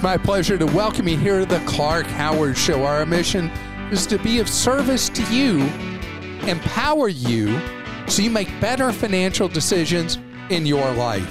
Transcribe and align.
It's 0.00 0.04
my 0.04 0.16
pleasure 0.16 0.56
to 0.56 0.64
welcome 0.64 1.06
you 1.08 1.18
here 1.18 1.40
to 1.40 1.44
the 1.44 1.62
Clark 1.66 2.06
Howard 2.06 2.56
Show. 2.56 2.84
Our 2.84 3.04
mission 3.04 3.50
is 3.92 4.06
to 4.06 4.16
be 4.20 4.38
of 4.38 4.48
service 4.48 5.10
to 5.10 5.22
you, 5.24 5.60
empower 6.48 7.08
you, 7.10 7.60
so 8.06 8.22
you 8.22 8.30
make 8.30 8.48
better 8.62 8.92
financial 8.92 9.46
decisions 9.46 10.18
in 10.48 10.64
your 10.64 10.90
life. 10.94 11.30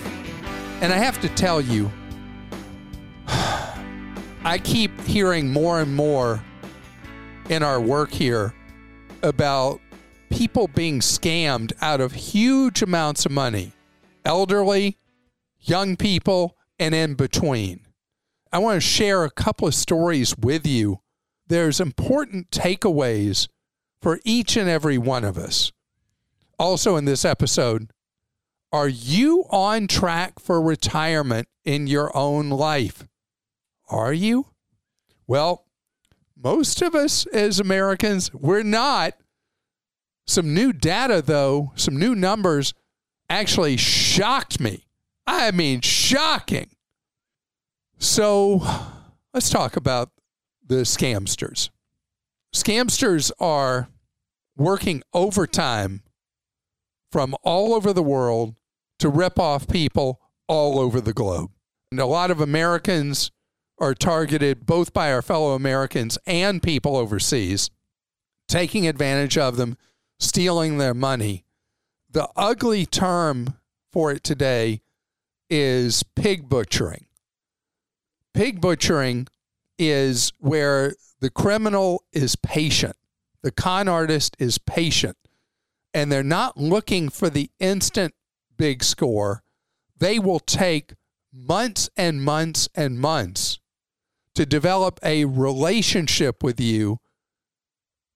And 0.84 0.94
I 0.94 0.98
have 0.98 1.20
to 1.22 1.30
tell 1.30 1.60
you, 1.60 1.92
I 4.44 4.62
keep 4.64 5.02
hearing 5.02 5.52
more 5.52 5.82
and 5.82 5.96
more 5.96 6.40
in 7.50 7.64
our 7.64 7.82
work 7.82 8.12
here 8.12 8.54
about 9.24 9.82
people 10.30 10.68
being 10.68 11.00
scammed 11.00 11.74
out 11.82 12.02
of 12.02 12.12
huge 12.12 12.84
amounts 12.84 13.26
of 13.26 13.32
money 13.32 13.74
elderly, 14.26 15.00
young 15.60 15.98
people, 15.98 16.56
and 16.78 16.94
in 16.94 17.16
between. 17.16 17.80
I 18.52 18.58
want 18.58 18.78
to 18.78 18.88
share 18.88 19.24
a 19.24 19.30
couple 19.30 19.68
of 19.68 19.76
stories 19.76 20.36
with 20.38 20.66
you. 20.66 21.02
There's 21.48 21.80
important 21.80 22.50
takeaways 22.52 23.48
for 24.02 24.20
each 24.24 24.58
and 24.58 24.70
every 24.70 24.98
one 24.98 25.24
of 25.24 25.38
us. 25.38 25.72
Also, 26.58 26.96
in 26.96 27.06
this 27.06 27.24
episode, 27.24 27.92
are 28.72 28.88
you 28.88 29.46
on 29.50 29.88
track 29.88 30.40
for 30.40 30.62
retirement 30.62 31.48
in 31.64 31.88
your 31.88 32.16
own 32.16 32.50
life? 32.50 33.08
Are 33.90 34.14
you? 34.14 34.48
Well, 35.28 35.66
most 36.36 36.82
of 36.82 36.96
us 36.96 37.26
as 37.28 37.60
Americans, 37.60 38.34
we're 38.34 38.64
not. 38.64 39.14
Some 40.26 40.54
new 40.54 40.74
data, 40.74 41.22
though, 41.26 41.72
some 41.76 41.98
new 41.98 42.16
numbers 42.16 42.74
actually 43.30 43.78
shocked 43.78 44.60
me. 44.60 44.86
I 45.26 45.52
mean, 45.52 45.82
shocking. 45.82 46.70
So 48.00 48.66
let's 49.34 49.50
talk 49.50 49.76
about 49.76 50.12
the 50.66 50.84
scamsters. 50.84 51.70
Scamsters 52.56 53.30
are 53.40 53.90
working 54.56 55.04
overtime 55.14 56.02
from 57.12 57.36
all 57.44 57.74
over 57.74 57.92
the 57.92 58.04
world 58.04 58.56
to 59.00 59.10
rip 59.10 59.38
off 59.38 59.68
people 59.68 60.22
all 60.48 60.80
over 60.80 61.02
the 61.02 61.14
globe. 61.14 61.52
And 61.92 62.00
a 62.00 62.06
lot 62.06 62.32
of 62.32 62.40
Americans 62.40 63.32
are 63.80 63.94
targeted 63.94 64.66
both 64.66 64.94
by 64.94 65.12
our 65.12 65.22
fellow 65.22 65.54
Americans 65.54 66.18
and 66.26 66.64
people 66.64 66.96
overseas, 66.96 67.70
taking 68.48 68.88
advantage 68.88 69.38
of 69.38 69.58
them, 69.58 69.78
stealing 70.20 70.78
their 70.78 70.94
money. 70.94 71.44
The 72.10 72.30
ugly 72.36 72.86
term 72.86 73.56
for 73.92 74.12
it 74.12 74.24
today 74.24 74.82
is 75.50 76.04
pig 76.16 76.48
butchering. 76.48 77.06
Pig 78.34 78.62
butchering 78.62 79.28
is 79.78 80.32
where 80.40 80.96
the 81.20 81.30
criminal 81.30 82.04
is 82.14 82.36
patient, 82.36 82.96
the 83.42 83.52
con 83.52 83.88
artist 83.88 84.36
is 84.40 84.58
patient, 84.58 85.18
and 85.94 86.12
they're 86.12 86.24
not 86.24 86.58
looking 86.58 87.10
for 87.10 87.30
the 87.30 87.50
instant 87.60 88.14
big 88.58 88.84
score. 88.84 89.44
They 89.98 90.20
will 90.20 90.40
take 90.40 90.94
months 91.34 91.90
and 91.98 92.24
months 92.24 92.70
and 92.76 93.00
months 93.00 93.60
to 94.36 94.46
develop 94.46 95.00
a 95.04 95.26
relationship 95.26 96.44
with 96.44 96.60
you 96.60 97.00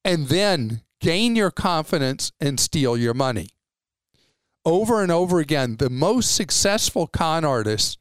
and 0.05 0.27
then 0.27 0.81
gain 0.99 1.35
your 1.35 1.51
confidence 1.51 2.31
and 2.39 2.59
steal 2.59 2.95
your 2.95 3.13
money. 3.13 3.49
Over 4.65 5.01
and 5.01 5.11
over 5.11 5.39
again, 5.39 5.77
the 5.77 5.89
most 5.89 6.33
successful 6.33 7.07
con 7.07 7.43
artists 7.43 7.97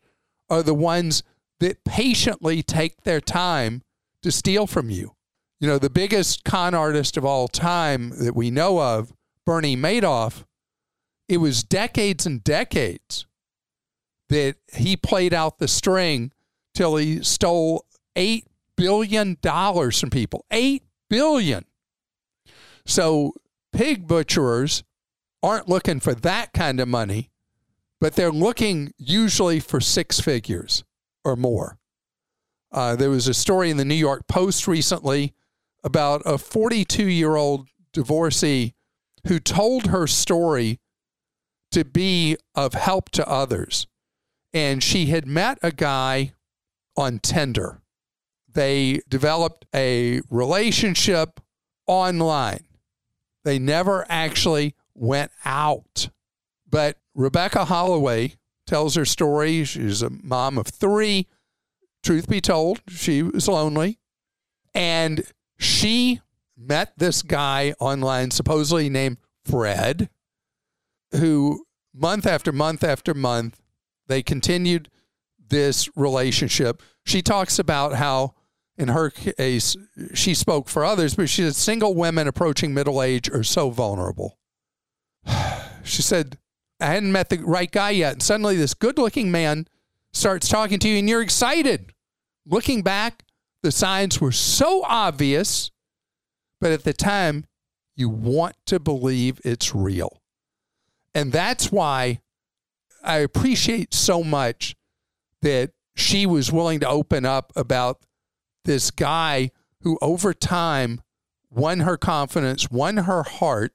are 0.48 0.62
the 0.62 0.74
ones 0.74 1.22
that 1.62 1.84
patiently 1.84 2.62
take 2.62 3.02
their 3.02 3.20
time 3.20 3.82
to 4.22 4.32
steal 4.32 4.66
from 4.66 4.90
you. 4.90 5.14
You 5.60 5.68
know, 5.68 5.78
the 5.78 5.90
biggest 5.90 6.44
con 6.44 6.74
artist 6.74 7.16
of 7.16 7.24
all 7.24 7.46
time 7.46 8.10
that 8.18 8.34
we 8.34 8.50
know 8.50 8.80
of, 8.80 9.12
Bernie 9.46 9.76
Madoff, 9.76 10.44
it 11.28 11.36
was 11.36 11.62
decades 11.62 12.26
and 12.26 12.42
decades 12.42 13.26
that 14.28 14.56
he 14.72 14.96
played 14.96 15.32
out 15.32 15.58
the 15.58 15.68
string 15.68 16.32
till 16.74 16.96
he 16.96 17.22
stole 17.22 17.84
$8 18.16 18.44
billion 18.76 19.36
from 19.36 20.10
people. 20.10 20.44
8 20.50 20.82
billion. 21.08 21.64
So 22.86 23.34
pig 23.72 24.08
butchers 24.08 24.82
aren't 25.42 25.68
looking 25.68 26.00
for 26.00 26.14
that 26.14 26.52
kind 26.52 26.80
of 26.80 26.88
money, 26.88 27.30
but 28.00 28.14
they're 28.14 28.32
looking 28.32 28.92
usually 28.98 29.60
for 29.60 29.80
six 29.80 30.18
figures 30.18 30.82
or 31.24 31.36
more. 31.36 31.78
Uh, 32.70 32.96
there 32.96 33.10
was 33.10 33.28
a 33.28 33.34
story 33.34 33.70
in 33.70 33.76
the 33.76 33.84
New 33.84 33.94
York 33.94 34.26
Post 34.26 34.66
recently 34.66 35.34
about 35.84 36.22
a 36.24 36.38
42 36.38 37.06
year 37.06 37.36
old 37.36 37.68
divorcee 37.92 38.74
who 39.26 39.38
told 39.38 39.88
her 39.88 40.06
story 40.06 40.80
to 41.70 41.84
be 41.84 42.36
of 42.54 42.74
help 42.74 43.10
to 43.10 43.28
others. 43.28 43.86
And 44.52 44.82
she 44.82 45.06
had 45.06 45.26
met 45.26 45.58
a 45.62 45.72
guy 45.72 46.32
on 46.96 47.18
Tinder. 47.18 47.80
They 48.52 49.00
developed 49.08 49.64
a 49.74 50.20
relationship 50.28 51.40
online. 51.86 52.64
They 53.44 53.58
never 53.58 54.04
actually 54.08 54.74
went 54.94 55.32
out. 55.44 56.10
But 56.68 56.98
Rebecca 57.14 57.64
Holloway 57.64 58.34
tells 58.72 58.94
her 58.94 59.04
story. 59.04 59.64
She's 59.64 60.00
a 60.00 60.08
mom 60.08 60.56
of 60.56 60.66
three. 60.66 61.26
Truth 62.02 62.26
be 62.26 62.40
told, 62.40 62.80
she 62.88 63.22
was 63.22 63.46
lonely. 63.46 63.98
And 64.72 65.26
she 65.58 66.22
met 66.56 66.94
this 66.96 67.20
guy 67.20 67.74
online, 67.80 68.30
supposedly 68.30 68.88
named 68.88 69.18
Fred, 69.44 70.08
who 71.14 71.66
month 71.92 72.26
after 72.26 72.50
month 72.50 72.82
after 72.82 73.12
month, 73.12 73.60
they 74.06 74.22
continued 74.22 74.88
this 75.50 75.90
relationship. 75.94 76.82
She 77.04 77.20
talks 77.20 77.58
about 77.58 77.96
how, 77.96 78.32
in 78.78 78.88
her 78.88 79.10
case, 79.10 79.76
she 80.14 80.32
spoke 80.32 80.70
for 80.70 80.82
others, 80.82 81.14
but 81.14 81.28
she 81.28 81.42
said 81.42 81.56
single 81.56 81.94
women 81.94 82.26
approaching 82.26 82.72
middle 82.72 83.02
age 83.02 83.28
are 83.28 83.44
so 83.44 83.68
vulnerable. 83.68 84.38
She 85.84 86.00
said, 86.00 86.38
I 86.82 86.86
hadn't 86.86 87.12
met 87.12 87.28
the 87.28 87.38
right 87.38 87.70
guy 87.70 87.90
yet. 87.90 88.14
And 88.14 88.22
suddenly 88.22 88.56
this 88.56 88.74
good 88.74 88.98
looking 88.98 89.30
man 89.30 89.66
starts 90.12 90.48
talking 90.48 90.78
to 90.80 90.88
you 90.88 90.98
and 90.98 91.08
you're 91.08 91.22
excited. 91.22 91.92
Looking 92.46 92.82
back, 92.82 93.24
the 93.62 93.70
signs 93.70 94.20
were 94.20 94.32
so 94.32 94.82
obvious, 94.84 95.70
but 96.60 96.72
at 96.72 96.84
the 96.84 96.92
time, 96.92 97.46
you 97.94 98.08
want 98.08 98.56
to 98.66 98.80
believe 98.80 99.40
it's 99.44 99.74
real. 99.74 100.20
And 101.14 101.30
that's 101.30 101.70
why 101.70 102.20
I 103.04 103.18
appreciate 103.18 103.94
so 103.94 104.24
much 104.24 104.74
that 105.42 105.70
she 105.94 106.26
was 106.26 106.50
willing 106.50 106.80
to 106.80 106.88
open 106.88 107.24
up 107.26 107.52
about 107.54 108.04
this 108.64 108.90
guy 108.90 109.50
who 109.82 109.98
over 110.00 110.32
time 110.32 111.00
won 111.50 111.80
her 111.80 111.96
confidence, 111.96 112.70
won 112.70 112.98
her 112.98 113.22
heart, 113.22 113.72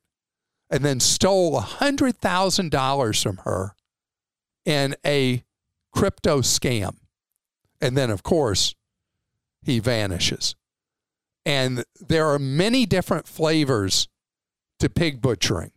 and 0.69 0.83
then 0.83 0.99
stole 0.99 1.59
$100,000 1.59 3.23
from 3.23 3.37
her 3.37 3.75
in 4.65 4.95
a 5.05 5.43
crypto 5.93 6.41
scam. 6.41 6.97
And 7.79 7.95
then, 7.95 8.09
of 8.09 8.23
course, 8.23 8.75
he 9.63 9.79
vanishes. 9.79 10.55
And 11.45 11.85
there 11.99 12.27
are 12.27 12.39
many 12.39 12.85
different 12.85 13.27
flavors 13.27 14.07
to 14.79 14.89
pig 14.89 15.21
butchering. 15.21 15.71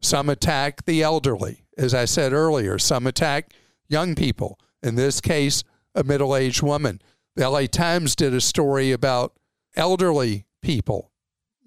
Some 0.00 0.28
attack 0.28 0.84
the 0.84 1.02
elderly, 1.02 1.64
as 1.76 1.94
I 1.94 2.06
said 2.06 2.32
earlier, 2.32 2.78
some 2.78 3.06
attack 3.06 3.52
young 3.88 4.14
people. 4.14 4.58
In 4.82 4.94
this 4.94 5.20
case, 5.20 5.64
a 5.94 6.04
middle 6.04 6.34
aged 6.34 6.62
woman. 6.62 7.00
The 7.36 7.48
LA 7.48 7.66
Times 7.66 8.16
did 8.16 8.34
a 8.34 8.40
story 8.40 8.92
about 8.92 9.34
elderly 9.76 10.46
people 10.62 11.10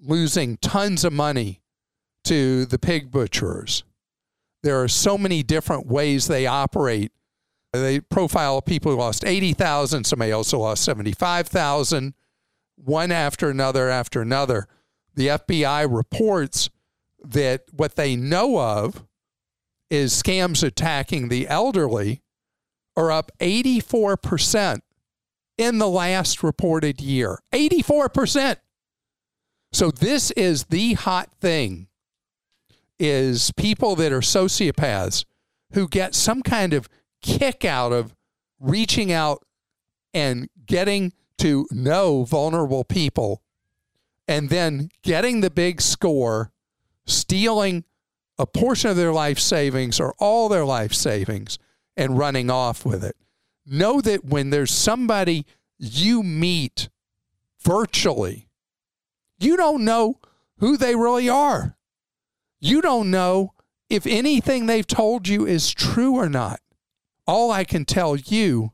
losing 0.00 0.56
tons 0.58 1.04
of 1.04 1.12
money 1.12 1.60
to 2.28 2.66
the 2.66 2.78
pig 2.78 3.10
butchers. 3.10 3.84
There 4.62 4.82
are 4.82 4.88
so 4.88 5.16
many 5.16 5.42
different 5.42 5.86
ways 5.86 6.26
they 6.26 6.46
operate. 6.46 7.10
They 7.72 8.00
profile 8.00 8.60
people 8.60 8.92
who 8.92 8.98
lost 8.98 9.24
80,000, 9.24 10.04
somebody 10.04 10.32
also 10.32 10.58
lost 10.58 10.84
75,000, 10.84 12.12
one 12.76 13.10
after 13.12 13.48
another 13.48 13.88
after 13.88 14.20
another. 14.20 14.68
The 15.14 15.28
FBI 15.28 15.90
reports 15.90 16.68
that 17.24 17.64
what 17.72 17.96
they 17.96 18.14
know 18.14 18.60
of 18.60 19.06
is 19.88 20.12
scams 20.12 20.62
attacking 20.62 21.28
the 21.28 21.48
elderly 21.48 22.20
are 22.94 23.10
up 23.10 23.32
84% 23.40 24.80
in 25.56 25.78
the 25.78 25.88
last 25.88 26.42
reported 26.42 27.00
year. 27.00 27.38
84%. 27.54 28.56
So 29.72 29.90
this 29.90 30.30
is 30.32 30.64
the 30.64 30.92
hot 30.92 31.30
thing 31.40 31.88
is 32.98 33.52
people 33.56 33.96
that 33.96 34.12
are 34.12 34.20
sociopaths 34.20 35.24
who 35.72 35.88
get 35.88 36.14
some 36.14 36.42
kind 36.42 36.72
of 36.72 36.88
kick 37.22 37.64
out 37.64 37.92
of 37.92 38.14
reaching 38.58 39.12
out 39.12 39.44
and 40.14 40.48
getting 40.66 41.12
to 41.38 41.66
know 41.70 42.24
vulnerable 42.24 42.84
people 42.84 43.42
and 44.26 44.50
then 44.50 44.90
getting 45.02 45.40
the 45.40 45.50
big 45.50 45.80
score, 45.80 46.50
stealing 47.06 47.84
a 48.38 48.46
portion 48.46 48.90
of 48.90 48.96
their 48.96 49.12
life 49.12 49.38
savings 49.38 49.98
or 49.98 50.14
all 50.18 50.48
their 50.48 50.64
life 50.64 50.92
savings 50.92 51.58
and 51.96 52.18
running 52.18 52.50
off 52.50 52.84
with 52.84 53.02
it. 53.02 53.16
Know 53.66 54.00
that 54.00 54.24
when 54.24 54.50
there's 54.50 54.70
somebody 54.70 55.46
you 55.78 56.22
meet 56.22 56.88
virtually, 57.60 58.48
you 59.38 59.56
don't 59.56 59.84
know 59.84 60.18
who 60.58 60.76
they 60.76 60.94
really 60.94 61.28
are. 61.28 61.76
You 62.60 62.80
don't 62.82 63.10
know 63.10 63.54
if 63.88 64.06
anything 64.06 64.66
they've 64.66 64.86
told 64.86 65.28
you 65.28 65.46
is 65.46 65.72
true 65.72 66.16
or 66.16 66.28
not. 66.28 66.60
All 67.26 67.50
I 67.50 67.64
can 67.64 67.84
tell 67.84 68.16
you 68.16 68.72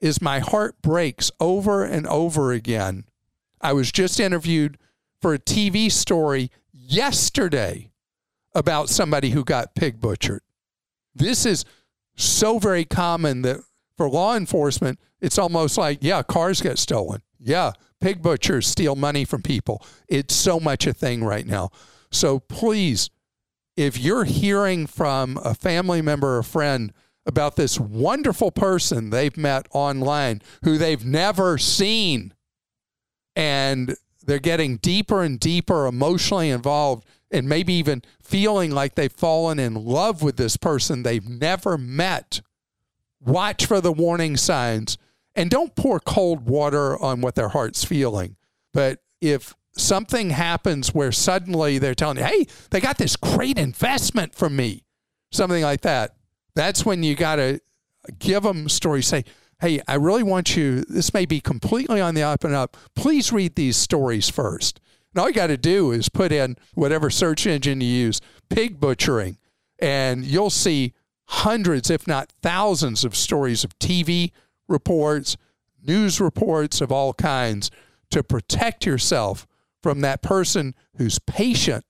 is 0.00 0.22
my 0.22 0.40
heart 0.40 0.80
breaks 0.82 1.30
over 1.38 1.84
and 1.84 2.06
over 2.06 2.52
again. 2.52 3.04
I 3.60 3.72
was 3.72 3.92
just 3.92 4.18
interviewed 4.18 4.78
for 5.20 5.34
a 5.34 5.38
TV 5.38 5.90
story 5.90 6.50
yesterday 6.72 7.90
about 8.54 8.88
somebody 8.88 9.30
who 9.30 9.44
got 9.44 9.74
pig 9.74 10.00
butchered. 10.00 10.42
This 11.14 11.46
is 11.46 11.64
so 12.16 12.58
very 12.58 12.84
common 12.84 13.42
that 13.42 13.60
for 13.96 14.08
law 14.08 14.36
enforcement, 14.36 14.98
it's 15.20 15.38
almost 15.38 15.78
like, 15.78 15.98
yeah, 16.00 16.22
cars 16.22 16.60
get 16.60 16.78
stolen. 16.78 17.22
Yeah, 17.38 17.72
pig 18.00 18.22
butchers 18.22 18.66
steal 18.66 18.96
money 18.96 19.24
from 19.24 19.42
people. 19.42 19.84
It's 20.08 20.34
so 20.34 20.58
much 20.58 20.86
a 20.86 20.92
thing 20.92 21.22
right 21.22 21.46
now. 21.46 21.70
So 22.12 22.38
please, 22.38 23.10
if 23.76 23.98
you're 23.98 24.24
hearing 24.24 24.86
from 24.86 25.38
a 25.42 25.54
family 25.54 26.02
member 26.02 26.38
or 26.38 26.42
friend 26.42 26.92
about 27.24 27.56
this 27.56 27.80
wonderful 27.80 28.50
person 28.50 29.10
they've 29.10 29.36
met 29.36 29.66
online 29.70 30.42
who 30.64 30.76
they've 30.76 31.04
never 31.04 31.56
seen, 31.58 32.34
and 33.34 33.96
they're 34.24 34.38
getting 34.38 34.76
deeper 34.76 35.22
and 35.22 35.40
deeper 35.40 35.86
emotionally 35.86 36.50
involved 36.50 37.06
and 37.30 37.48
maybe 37.48 37.72
even 37.72 38.02
feeling 38.20 38.70
like 38.70 38.94
they've 38.94 39.12
fallen 39.12 39.58
in 39.58 39.74
love 39.74 40.22
with 40.22 40.36
this 40.36 40.56
person 40.56 41.02
they've 41.02 41.28
never 41.28 41.78
met. 41.78 42.42
Watch 43.20 43.66
for 43.66 43.80
the 43.80 43.92
warning 43.92 44.36
signs 44.36 44.98
and 45.34 45.50
don't 45.50 45.74
pour 45.74 45.98
cold 45.98 46.48
water 46.48 47.00
on 47.00 47.20
what 47.20 47.34
their 47.34 47.48
heart's 47.48 47.84
feeling. 47.84 48.36
But 48.74 49.00
if 49.20 49.54
something 49.74 50.30
happens 50.30 50.94
where 50.94 51.12
suddenly 51.12 51.78
they're 51.78 51.94
telling 51.94 52.18
you, 52.18 52.24
hey, 52.24 52.46
they 52.70 52.80
got 52.80 52.98
this 52.98 53.16
great 53.16 53.58
investment 53.58 54.34
from 54.34 54.56
me, 54.56 54.84
something 55.30 55.62
like 55.62 55.82
that, 55.82 56.16
that's 56.54 56.84
when 56.84 57.02
you 57.02 57.14
got 57.14 57.36
to 57.36 57.60
give 58.18 58.42
them 58.42 58.68
stories. 58.68 59.06
Say, 59.06 59.24
hey, 59.60 59.80
I 59.88 59.94
really 59.94 60.22
want 60.22 60.56
you, 60.56 60.82
this 60.82 61.14
may 61.14 61.24
be 61.24 61.40
completely 61.40 62.00
on 62.00 62.14
the 62.14 62.22
up 62.22 62.44
and 62.44 62.54
up. 62.54 62.76
Please 62.94 63.32
read 63.32 63.54
these 63.54 63.76
stories 63.76 64.28
first. 64.28 64.80
And 65.14 65.20
all 65.20 65.28
you 65.28 65.34
got 65.34 65.48
to 65.48 65.56
do 65.56 65.92
is 65.92 66.08
put 66.08 66.32
in 66.32 66.56
whatever 66.74 67.10
search 67.10 67.46
engine 67.46 67.80
you 67.80 67.88
use, 67.88 68.20
pig 68.48 68.80
butchering, 68.80 69.38
and 69.78 70.24
you'll 70.24 70.50
see 70.50 70.94
hundreds, 71.26 71.90
if 71.90 72.06
not 72.06 72.32
thousands, 72.42 73.04
of 73.04 73.14
stories 73.14 73.64
of 73.64 73.78
TV 73.78 74.32
reports, 74.68 75.36
news 75.82 76.20
reports 76.20 76.80
of 76.80 76.90
all 76.90 77.14
kinds 77.14 77.70
to 78.10 78.22
protect 78.22 78.86
yourself 78.86 79.46
from 79.82 80.00
that 80.00 80.22
person 80.22 80.74
who's 80.96 81.18
patient 81.18 81.84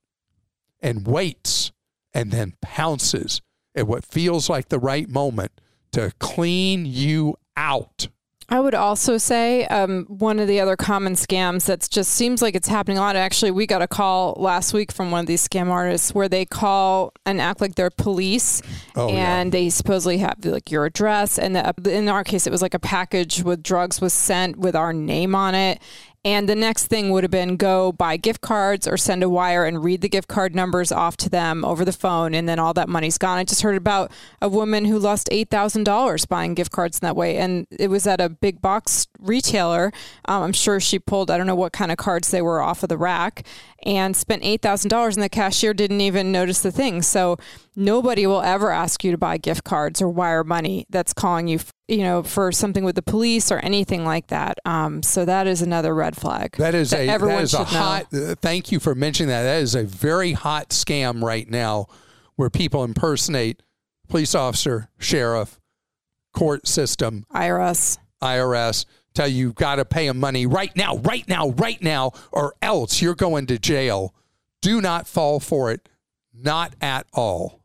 and 0.81 1.07
waits 1.07 1.71
and 2.13 2.31
then 2.31 2.53
pounces 2.61 3.41
at 3.75 3.87
what 3.87 4.05
feels 4.05 4.49
like 4.49 4.69
the 4.69 4.79
right 4.79 5.09
moment 5.09 5.51
to 5.91 6.11
clean 6.19 6.85
you 6.85 7.35
out. 7.55 8.07
I 8.49 8.59
would 8.59 8.75
also 8.75 9.17
say 9.17 9.65
um, 9.67 10.05
one 10.05 10.37
of 10.37 10.47
the 10.47 10.59
other 10.59 10.75
common 10.75 11.13
scams 11.13 11.65
that 11.65 11.87
just 11.89 12.11
seems 12.11 12.41
like 12.41 12.55
it's 12.55 12.67
happening 12.67 12.97
a 12.97 13.01
lot. 13.01 13.15
Actually, 13.15 13.51
we 13.51 13.65
got 13.65 13.81
a 13.81 13.87
call 13.87 14.35
last 14.37 14.73
week 14.73 14.91
from 14.91 15.11
one 15.11 15.21
of 15.21 15.25
these 15.27 15.47
scam 15.47 15.69
artists 15.69 16.13
where 16.13 16.27
they 16.27 16.45
call 16.45 17.13
and 17.25 17.39
act 17.39 17.61
like 17.61 17.75
they're 17.75 17.89
police, 17.89 18.61
oh, 18.95 19.09
and 19.09 19.47
yeah. 19.47 19.59
they 19.59 19.69
supposedly 19.69 20.17
have 20.17 20.43
like 20.43 20.69
your 20.69 20.85
address. 20.85 21.39
And 21.39 21.55
the, 21.55 21.73
in 21.89 22.09
our 22.09 22.23
case, 22.23 22.45
it 22.45 22.51
was 22.51 22.61
like 22.61 22.73
a 22.73 22.79
package 22.79 23.41
with 23.43 23.63
drugs 23.63 24.01
was 24.01 24.13
sent 24.13 24.57
with 24.57 24.75
our 24.75 24.93
name 24.93 25.35
on 25.35 25.55
it, 25.55 25.81
and 26.25 26.47
the 26.47 26.55
next 26.55 26.87
thing 26.87 27.09
would 27.09 27.25
have 27.25 27.31
been 27.31 27.57
go 27.57 27.91
buy 27.91 28.15
gift 28.15 28.39
cards 28.39 28.87
or 28.87 28.95
send 28.95 29.23
a 29.23 29.29
wire 29.29 29.65
and 29.65 29.83
read 29.83 29.99
the 29.99 30.07
gift 30.07 30.29
card 30.29 30.55
numbers 30.55 30.89
off 30.89 31.17
to 31.17 31.29
them 31.29 31.65
over 31.65 31.83
the 31.83 31.91
phone. 31.91 32.33
And 32.33 32.47
then 32.47 32.59
all 32.59 32.73
that 32.75 32.87
money's 32.87 33.17
gone. 33.17 33.37
I 33.37 33.43
just 33.43 33.61
heard 33.61 33.75
about 33.75 34.09
a 34.41 34.47
woman 34.47 34.85
who 34.85 34.97
lost 34.97 35.27
$8,000 35.33 36.27
buying 36.29 36.53
gift 36.53 36.71
cards 36.71 36.99
in 36.99 37.05
that 37.05 37.17
way. 37.17 37.37
And 37.37 37.67
it 37.77 37.89
was 37.89 38.07
at 38.07 38.21
a 38.21 38.29
big 38.29 38.61
box 38.61 39.07
retailer. 39.19 39.91
Um, 40.25 40.43
I'm 40.43 40.53
sure 40.53 40.79
she 40.79 40.97
pulled, 40.97 41.29
I 41.29 41.37
don't 41.37 41.47
know 41.47 41.55
what 41.55 41.73
kind 41.73 41.91
of 41.91 41.97
cards 41.97 42.31
they 42.31 42.41
were 42.41 42.61
off 42.61 42.83
of 42.83 42.89
the 42.89 42.97
rack 42.97 43.45
and 43.85 44.15
spent 44.15 44.43
$8,000 44.43 45.13
and 45.13 45.23
the 45.23 45.27
cashier 45.27 45.73
didn't 45.73 45.99
even 45.99 46.31
notice 46.31 46.61
the 46.61 46.71
thing. 46.71 47.01
So 47.01 47.37
nobody 47.75 48.25
will 48.25 48.41
ever 48.41 48.71
ask 48.71 49.03
you 49.03 49.11
to 49.11 49.17
buy 49.17 49.37
gift 49.37 49.65
cards 49.65 50.01
or 50.01 50.07
wire 50.07 50.45
money 50.45 50.85
that's 50.89 51.13
calling 51.13 51.49
you, 51.49 51.59
you 51.87 51.99
know, 51.99 52.23
for 52.23 52.51
something 52.51 52.83
with 52.83 52.95
the 52.95 53.01
police 53.01 53.51
or 53.51 53.59
anything 53.59 54.05
like 54.05 54.27
that. 54.27 54.57
Um, 54.65 55.03
so 55.03 55.25
that 55.25 55.47
is 55.47 55.61
another 55.61 55.93
red 55.93 56.15
flag. 56.15 56.55
That 56.57 56.75
is 56.75 56.91
that 56.91 57.01
a, 57.01 57.17
that 57.19 57.41
is 57.41 57.53
a 57.53 57.63
hot, 57.63 58.13
uh, 58.13 58.35
thank 58.35 58.71
you 58.71 58.79
for 58.79 58.95
mentioning 58.95 59.29
that. 59.29 59.43
That 59.43 59.61
is 59.61 59.75
a 59.75 59.83
very 59.83 60.33
hot 60.33 60.69
scam 60.69 61.21
right 61.21 61.49
now 61.49 61.87
where 62.35 62.49
people 62.49 62.83
impersonate 62.83 63.61
police 64.07 64.33
officer, 64.33 64.89
sheriff, 64.97 65.59
court 66.33 66.67
system, 66.67 67.25
IRS, 67.33 67.97
IRS 68.21 68.85
tell 69.13 69.27
you 69.27 69.37
you've 69.37 69.55
got 69.55 69.75
to 69.75 69.85
pay 69.85 70.07
them 70.07 70.19
money 70.19 70.45
right 70.45 70.75
now, 70.75 70.97
right 70.97 71.27
now, 71.27 71.49
right 71.49 71.81
now, 71.81 72.11
or 72.31 72.53
else 72.61 73.01
you're 73.01 73.15
going 73.15 73.45
to 73.47 73.59
jail. 73.59 74.13
Do 74.61 74.81
not 74.81 75.07
fall 75.07 75.39
for 75.39 75.71
it. 75.71 75.87
Not 76.33 76.73
at 76.81 77.05
all. 77.13 77.62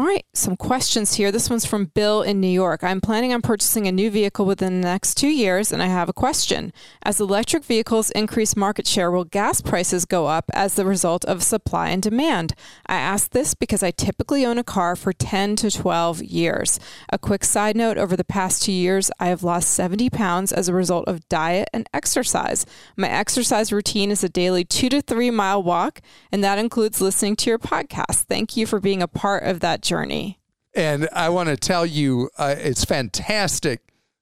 All 0.00 0.06
right, 0.06 0.24
some 0.32 0.56
questions 0.56 1.16
here. 1.16 1.30
This 1.30 1.50
one's 1.50 1.66
from 1.66 1.84
Bill 1.84 2.22
in 2.22 2.40
New 2.40 2.48
York. 2.48 2.82
I'm 2.82 3.02
planning 3.02 3.34
on 3.34 3.42
purchasing 3.42 3.86
a 3.86 3.92
new 3.92 4.10
vehicle 4.10 4.46
within 4.46 4.80
the 4.80 4.88
next 4.88 5.16
two 5.16 5.28
years, 5.28 5.72
and 5.72 5.82
I 5.82 5.88
have 5.88 6.08
a 6.08 6.14
question. 6.14 6.72
As 7.02 7.20
electric 7.20 7.64
vehicles 7.64 8.08
increase 8.12 8.56
market 8.56 8.86
share, 8.86 9.10
will 9.10 9.24
gas 9.24 9.60
prices 9.60 10.06
go 10.06 10.26
up 10.26 10.50
as 10.54 10.72
the 10.72 10.86
result 10.86 11.26
of 11.26 11.42
supply 11.42 11.90
and 11.90 12.02
demand? 12.02 12.54
I 12.86 12.94
ask 12.94 13.32
this 13.32 13.52
because 13.52 13.82
I 13.82 13.90
typically 13.90 14.46
own 14.46 14.56
a 14.56 14.64
car 14.64 14.96
for 14.96 15.12
10 15.12 15.56
to 15.56 15.70
12 15.70 16.22
years. 16.22 16.80
A 17.10 17.18
quick 17.18 17.44
side 17.44 17.76
note 17.76 17.98
over 17.98 18.16
the 18.16 18.24
past 18.24 18.62
two 18.62 18.72
years, 18.72 19.10
I 19.20 19.26
have 19.26 19.42
lost 19.42 19.68
70 19.68 20.08
pounds 20.08 20.50
as 20.50 20.66
a 20.66 20.72
result 20.72 21.08
of 21.08 21.28
diet 21.28 21.68
and 21.74 21.86
exercise. 21.92 22.64
My 22.96 23.10
exercise 23.10 23.70
routine 23.70 24.10
is 24.10 24.24
a 24.24 24.30
daily 24.30 24.64
two 24.64 24.88
to 24.88 25.02
three 25.02 25.30
mile 25.30 25.62
walk, 25.62 26.00
and 26.32 26.42
that 26.42 26.58
includes 26.58 27.02
listening 27.02 27.36
to 27.36 27.50
your 27.50 27.58
podcast. 27.58 28.24
Thank 28.30 28.56
you 28.56 28.64
for 28.64 28.80
being 28.80 29.02
a 29.02 29.06
part 29.06 29.42
of 29.42 29.60
that 29.60 29.82
journey. 29.90 30.38
And 30.72 31.08
I 31.12 31.30
want 31.30 31.48
to 31.48 31.56
tell 31.56 31.84
you, 31.84 32.30
uh, 32.38 32.54
it's 32.56 32.84
fantastic 32.84 33.80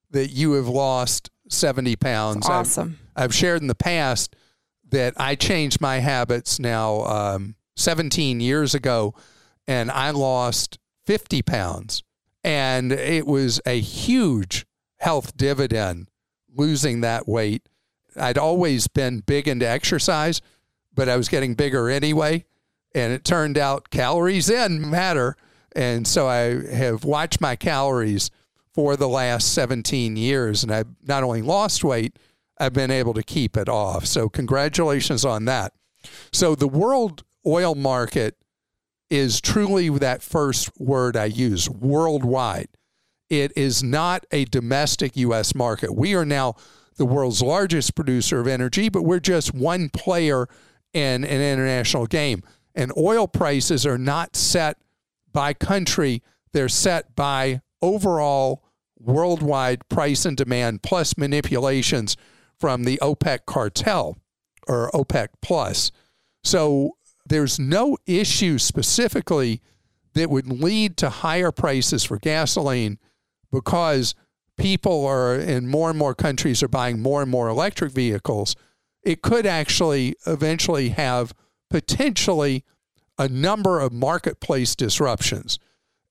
that 0.09 0.31
you 0.31 0.53
have 0.53 0.67
lost 0.67 1.29
70 1.47 1.95
pounds. 1.95 2.49
awesome. 2.49 2.97
I've, 3.15 3.25
I've, 3.25 3.35
shared 3.35 3.61
in 3.61 3.67
the 3.67 3.75
past 3.75 4.35
that 4.89 5.13
I 5.17 5.35
changed 5.35 5.79
my 5.79 5.99
habits 5.99 6.59
now 6.59 7.01
um, 7.01 7.55
17 7.75 8.39
years 8.39 8.73
ago, 8.73 9.13
and 9.67 9.91
I 9.91 10.09
lost 10.09 10.79
50 11.05 11.43
pounds. 11.43 12.03
And 12.43 12.91
it 12.91 13.27
was 13.27 13.61
a 13.67 13.79
huge 13.79 14.65
health 14.97 15.37
dividend 15.37 16.09
losing 16.55 17.01
that 17.01 17.27
weight. 17.27 17.69
I'd 18.17 18.39
always 18.39 18.87
been 18.87 19.19
big 19.19 19.47
into 19.47 19.67
exercise, 19.67 20.41
but 20.95 21.07
I 21.07 21.15
was 21.15 21.29
getting 21.29 21.53
bigger 21.53 21.91
anyway. 21.91 22.45
And 22.95 23.13
it 23.13 23.23
turned 23.23 23.59
out 23.59 23.91
calories 23.91 24.49
in 24.49 24.89
matter. 24.89 25.37
And 25.75 26.07
so 26.07 26.27
I 26.27 26.65
have 26.73 27.03
watched 27.03 27.41
my 27.41 27.55
calories 27.55 28.31
for 28.73 28.95
the 28.95 29.09
last 29.09 29.53
17 29.53 30.15
years, 30.15 30.63
and 30.63 30.71
I've 30.71 30.87
not 31.05 31.23
only 31.23 31.41
lost 31.41 31.83
weight, 31.83 32.17
I've 32.59 32.73
been 32.73 32.91
able 32.91 33.13
to 33.13 33.23
keep 33.23 33.57
it 33.57 33.69
off. 33.69 34.05
So, 34.05 34.29
congratulations 34.29 35.25
on 35.25 35.45
that. 35.45 35.73
So, 36.31 36.55
the 36.55 36.67
world 36.67 37.23
oil 37.45 37.73
market 37.75 38.37
is 39.09 39.41
truly 39.41 39.89
that 39.89 40.21
first 40.21 40.69
word 40.79 41.17
I 41.17 41.25
use 41.25 41.69
worldwide. 41.69 42.67
It 43.29 43.51
is 43.55 43.83
not 43.83 44.25
a 44.31 44.45
domestic 44.45 45.15
U.S. 45.17 45.55
market. 45.55 45.95
We 45.95 46.15
are 46.15 46.25
now 46.25 46.55
the 46.97 47.05
world's 47.05 47.41
largest 47.41 47.95
producer 47.95 48.39
of 48.39 48.47
energy, 48.47 48.89
but 48.89 49.03
we're 49.03 49.19
just 49.19 49.53
one 49.53 49.89
player 49.89 50.47
in 50.93 51.23
an 51.23 51.41
international 51.41 52.07
game. 52.07 52.43
And 52.75 52.91
oil 52.97 53.27
prices 53.27 53.85
are 53.85 53.97
not 53.97 54.35
set 54.35 54.77
by 55.31 55.53
country, 55.53 56.21
they're 56.53 56.69
set 56.69 57.15
by 57.15 57.61
overall 57.81 58.63
worldwide 58.99 59.87
price 59.89 60.25
and 60.25 60.35
demand 60.35 60.83
plus 60.83 61.17
manipulations 61.17 62.17
from 62.59 62.83
the 62.83 62.99
OPEC 63.01 63.45
cartel 63.45 64.17
or 64.67 64.91
OPEC 64.93 65.29
plus. 65.41 65.91
So 66.43 66.97
there's 67.25 67.59
no 67.59 67.97
issue 68.05 68.57
specifically 68.57 69.61
that 70.13 70.29
would 70.29 70.47
lead 70.47 70.97
to 70.97 71.09
higher 71.09 71.51
prices 71.51 72.03
for 72.03 72.17
gasoline 72.17 72.99
because 73.51 74.15
people 74.57 75.05
are 75.05 75.35
in 75.35 75.67
more 75.67 75.89
and 75.89 75.97
more 75.97 76.13
countries 76.13 76.61
are 76.61 76.67
buying 76.67 77.01
more 77.01 77.21
and 77.21 77.31
more 77.31 77.47
electric 77.47 77.93
vehicles, 77.93 78.55
it 79.03 79.21
could 79.21 79.45
actually 79.45 80.15
eventually 80.27 80.89
have 80.89 81.33
potentially 81.69 82.65
a 83.19 83.27
number 83.27 83.81
of 83.81 83.91
marketplace 83.91 84.75
disruptions 84.75 85.59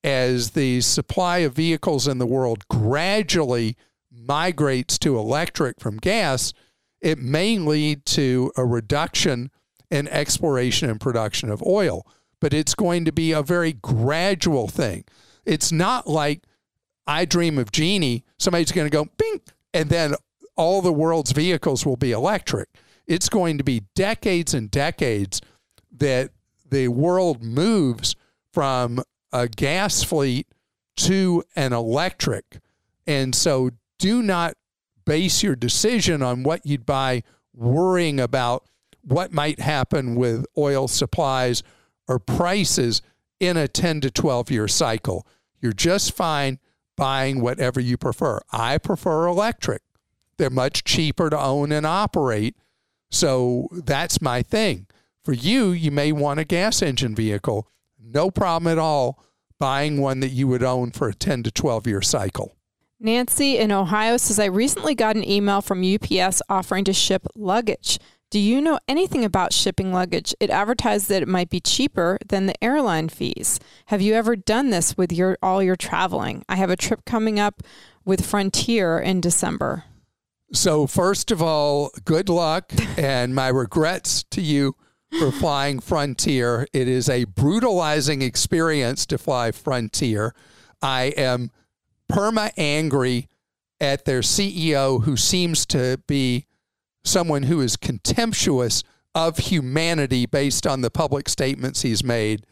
as 0.04 0.50
the 0.50 0.80
supply 0.82 1.38
of 1.38 1.54
vehicles 1.54 2.06
in 2.06 2.18
the 2.18 2.26
world 2.26 2.68
gradually 2.68 3.76
migrates 4.12 4.98
to 4.98 5.18
electric 5.18 5.80
from 5.80 5.96
gas, 5.96 6.52
it 7.00 7.18
may 7.18 7.58
lead 7.58 8.04
to 8.04 8.52
a 8.56 8.64
reduction 8.64 9.50
in 9.90 10.06
exploration 10.08 10.90
and 10.90 11.00
production 11.00 11.50
of 11.50 11.62
oil. 11.66 12.06
But 12.40 12.52
it's 12.52 12.74
going 12.74 13.06
to 13.06 13.12
be 13.12 13.32
a 13.32 13.42
very 13.42 13.72
gradual 13.72 14.68
thing. 14.68 15.04
It's 15.44 15.72
not 15.72 16.06
like 16.06 16.44
I 17.06 17.24
dream 17.24 17.58
of 17.58 17.72
Jeannie, 17.72 18.22
somebody's 18.38 18.70
going 18.70 18.86
to 18.86 18.94
go 18.94 19.06
bing, 19.16 19.40
and 19.72 19.88
then 19.88 20.14
all 20.56 20.82
the 20.82 20.92
world's 20.92 21.32
vehicles 21.32 21.86
will 21.86 21.96
be 21.96 22.12
electric. 22.12 22.68
It's 23.06 23.30
going 23.30 23.56
to 23.56 23.64
be 23.64 23.84
decades 23.94 24.52
and 24.52 24.70
decades 24.70 25.40
that 25.96 26.30
the 26.70 26.88
world 26.88 27.42
moves 27.42 28.16
from 28.52 29.02
a 29.32 29.48
gas 29.48 30.02
fleet 30.02 30.46
to 30.96 31.42
an 31.54 31.72
electric. 31.72 32.58
And 33.06 33.34
so 33.34 33.70
do 33.98 34.22
not 34.22 34.54
base 35.04 35.42
your 35.42 35.56
decision 35.56 36.22
on 36.22 36.42
what 36.42 36.66
you'd 36.66 36.86
buy 36.86 37.22
worrying 37.54 38.20
about 38.20 38.64
what 39.02 39.32
might 39.32 39.60
happen 39.60 40.14
with 40.14 40.44
oil 40.56 40.86
supplies 40.86 41.62
or 42.06 42.18
prices 42.18 43.00
in 43.40 43.56
a 43.56 43.68
10 43.68 44.02
to 44.02 44.10
12 44.10 44.50
year 44.50 44.68
cycle. 44.68 45.26
You're 45.60 45.72
just 45.72 46.14
fine 46.14 46.58
buying 46.96 47.40
whatever 47.40 47.80
you 47.80 47.96
prefer. 47.96 48.40
I 48.52 48.78
prefer 48.78 49.26
electric. 49.26 49.82
They're 50.36 50.50
much 50.50 50.84
cheaper 50.84 51.30
to 51.30 51.38
own 51.38 51.72
and 51.72 51.86
operate. 51.86 52.56
So 53.10 53.68
that's 53.72 54.20
my 54.20 54.42
thing. 54.42 54.86
For 55.28 55.34
you, 55.34 55.72
you 55.72 55.90
may 55.90 56.10
want 56.10 56.40
a 56.40 56.44
gas 56.46 56.80
engine 56.80 57.14
vehicle. 57.14 57.68
No 58.02 58.30
problem 58.30 58.72
at 58.72 58.78
all 58.78 59.22
buying 59.58 60.00
one 60.00 60.20
that 60.20 60.30
you 60.30 60.48
would 60.48 60.62
own 60.62 60.90
for 60.90 61.06
a 61.06 61.14
10 61.14 61.42
to 61.42 61.50
12 61.50 61.86
year 61.86 62.00
cycle. 62.00 62.56
Nancy 62.98 63.58
in 63.58 63.70
Ohio 63.70 64.16
says, 64.16 64.38
I 64.38 64.46
recently 64.46 64.94
got 64.94 65.16
an 65.16 65.28
email 65.28 65.60
from 65.60 65.84
UPS 65.84 66.40
offering 66.48 66.84
to 66.84 66.94
ship 66.94 67.26
luggage. 67.34 67.98
Do 68.30 68.38
you 68.38 68.62
know 68.62 68.78
anything 68.88 69.22
about 69.22 69.52
shipping 69.52 69.92
luggage? 69.92 70.34
It 70.40 70.48
advertised 70.48 71.10
that 71.10 71.20
it 71.20 71.28
might 71.28 71.50
be 71.50 71.60
cheaper 71.60 72.16
than 72.26 72.46
the 72.46 72.64
airline 72.64 73.10
fees. 73.10 73.60
Have 73.88 74.00
you 74.00 74.14
ever 74.14 74.34
done 74.34 74.70
this 74.70 74.96
with 74.96 75.12
your 75.12 75.36
all 75.42 75.62
your 75.62 75.76
traveling? 75.76 76.42
I 76.48 76.56
have 76.56 76.70
a 76.70 76.74
trip 76.76 77.04
coming 77.04 77.38
up 77.38 77.62
with 78.02 78.24
Frontier 78.24 78.98
in 78.98 79.20
December. 79.20 79.84
So, 80.54 80.86
first 80.86 81.30
of 81.30 81.42
all, 81.42 81.90
good 82.06 82.30
luck 82.30 82.72
and 82.96 83.34
my 83.34 83.48
regrets 83.48 84.22
to 84.30 84.40
you 84.40 84.74
for 85.18 85.32
flying 85.32 85.80
Frontier. 85.80 86.66
It 86.72 86.88
is 86.88 87.08
a 87.08 87.24
brutalizing 87.24 88.22
experience 88.22 89.06
to 89.06 89.18
fly 89.18 89.52
Frontier. 89.52 90.34
I 90.82 91.14
am 91.16 91.50
perma 92.10 92.52
angry 92.56 93.28
at 93.80 94.04
their 94.04 94.20
CEO, 94.20 95.04
who 95.04 95.16
seems 95.16 95.64
to 95.66 96.00
be 96.06 96.46
someone 97.04 97.44
who 97.44 97.60
is 97.60 97.76
contemptuous 97.76 98.82
of 99.14 99.38
humanity 99.38 100.26
based 100.26 100.66
on 100.66 100.80
the 100.80 100.90
public 100.90 101.28
statements 101.28 101.82
he's 101.82 102.04
made. 102.04 102.44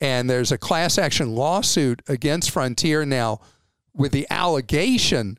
And 0.00 0.28
there's 0.28 0.52
a 0.52 0.58
class 0.58 0.98
action 0.98 1.34
lawsuit 1.34 2.02
against 2.08 2.50
Frontier 2.50 3.04
now 3.04 3.40
with 3.94 4.12
the 4.12 4.26
allegation 4.30 5.38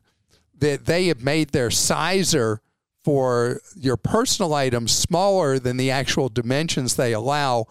that 0.58 0.86
they 0.86 1.06
have 1.06 1.22
made 1.22 1.50
their 1.50 1.70
sizer 1.70 2.60
for 3.08 3.62
your 3.74 3.96
personal 3.96 4.52
items 4.52 4.92
smaller 4.92 5.58
than 5.58 5.78
the 5.78 5.90
actual 5.90 6.28
dimensions 6.28 6.94
they 6.94 7.14
allow. 7.14 7.64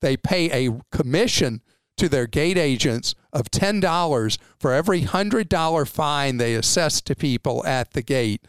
They 0.00 0.16
pay 0.16 0.66
a 0.68 0.78
commission 0.92 1.62
to 1.96 2.08
their 2.08 2.28
gate 2.28 2.56
agents 2.56 3.16
of 3.32 3.50
$10 3.50 4.38
for 4.56 4.72
every 4.72 5.02
$100 5.02 5.88
fine 5.88 6.36
they 6.36 6.54
assess 6.54 7.00
to 7.00 7.16
people 7.16 7.66
at 7.66 7.90
the 7.94 8.02
gate. 8.02 8.46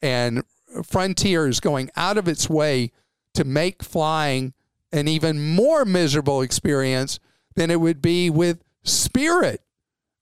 And 0.00 0.44
Frontier 0.84 1.48
is 1.48 1.58
going 1.58 1.90
out 1.96 2.16
of 2.16 2.28
its 2.28 2.48
way 2.48 2.92
to 3.34 3.42
make 3.42 3.82
flying 3.82 4.52
an 4.92 5.08
even 5.08 5.52
more 5.52 5.84
miserable 5.84 6.42
experience 6.42 7.18
than 7.56 7.72
it 7.72 7.80
would 7.80 8.00
be 8.00 8.30
with 8.30 8.62
Spirit 8.84 9.64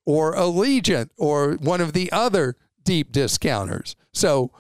or 0.07 0.35
Allegiant 0.35 1.11
or 1.19 1.57
one 1.57 1.83
of 1.83 1.93
the 1.93 2.11
other 2.13 2.57
deep 2.83 3.13
discounters. 3.13 3.95
So 4.15 4.53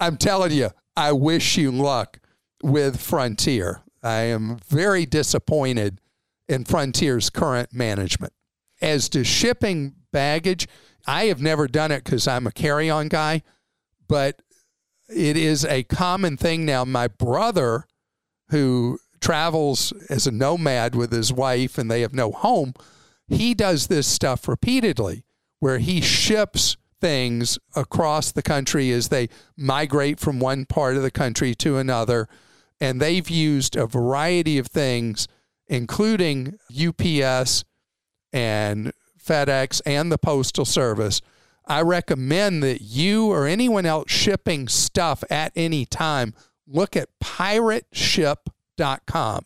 I'm 0.00 0.16
telling 0.16 0.52
you, 0.52 0.70
I 0.96 1.12
wish 1.12 1.56
you 1.56 1.70
luck 1.70 2.20
with 2.62 3.00
Frontier. 3.00 3.82
I 4.02 4.22
am 4.22 4.58
very 4.68 5.06
disappointed 5.06 6.00
in 6.48 6.64
Frontier's 6.64 7.30
current 7.30 7.72
management. 7.72 8.32
As 8.80 9.08
to 9.10 9.24
shipping 9.24 9.94
baggage, 10.12 10.68
I 11.06 11.24
have 11.24 11.42
never 11.42 11.66
done 11.66 11.90
it 11.90 12.04
because 12.04 12.28
I'm 12.28 12.46
a 12.46 12.52
carry 12.52 12.88
on 12.88 13.08
guy, 13.08 13.42
but 14.08 14.40
it 15.08 15.36
is 15.36 15.64
a 15.64 15.82
common 15.84 16.36
thing 16.36 16.64
now. 16.64 16.84
My 16.84 17.08
brother, 17.08 17.86
who 18.50 18.98
travels 19.20 19.92
as 20.08 20.26
a 20.26 20.32
nomad 20.32 20.94
with 20.94 21.12
his 21.12 21.32
wife 21.32 21.76
and 21.76 21.90
they 21.90 22.02
have 22.02 22.14
no 22.14 22.30
home, 22.30 22.74
he 23.26 23.52
does 23.52 23.88
this 23.88 24.06
stuff 24.06 24.46
repeatedly 24.48 25.24
where 25.60 25.78
he 25.78 26.00
ships 26.00 26.76
things 27.00 27.58
across 27.74 28.30
the 28.32 28.42
country 28.42 28.90
as 28.90 29.08
they 29.08 29.30
migrate 29.56 30.20
from 30.20 30.40
one 30.40 30.64
part 30.64 30.96
of 30.96 31.02
the 31.02 31.10
country 31.10 31.54
to 31.56 31.76
another. 31.76 32.26
And 32.80 32.98
they've 33.00 33.28
used 33.28 33.74
a 33.76 33.86
variety 33.86 34.56
of 34.58 34.68
things, 34.68 35.26
including 35.66 36.54
UPS 36.70 37.64
and 38.32 38.92
FedEx 39.22 39.82
and 39.84 40.12
the 40.12 40.18
Postal 40.18 40.64
Service. 40.64 41.20
I 41.66 41.82
recommend 41.82 42.62
that 42.62 42.80
you 42.80 43.30
or 43.30 43.46
anyone 43.46 43.84
else 43.84 44.10
shipping 44.10 44.68
stuff 44.68 45.22
at 45.30 45.52
any 45.54 45.84
time 45.84 46.32
look 46.66 46.96
at 46.96 47.10
pirateship.com. 47.22 49.44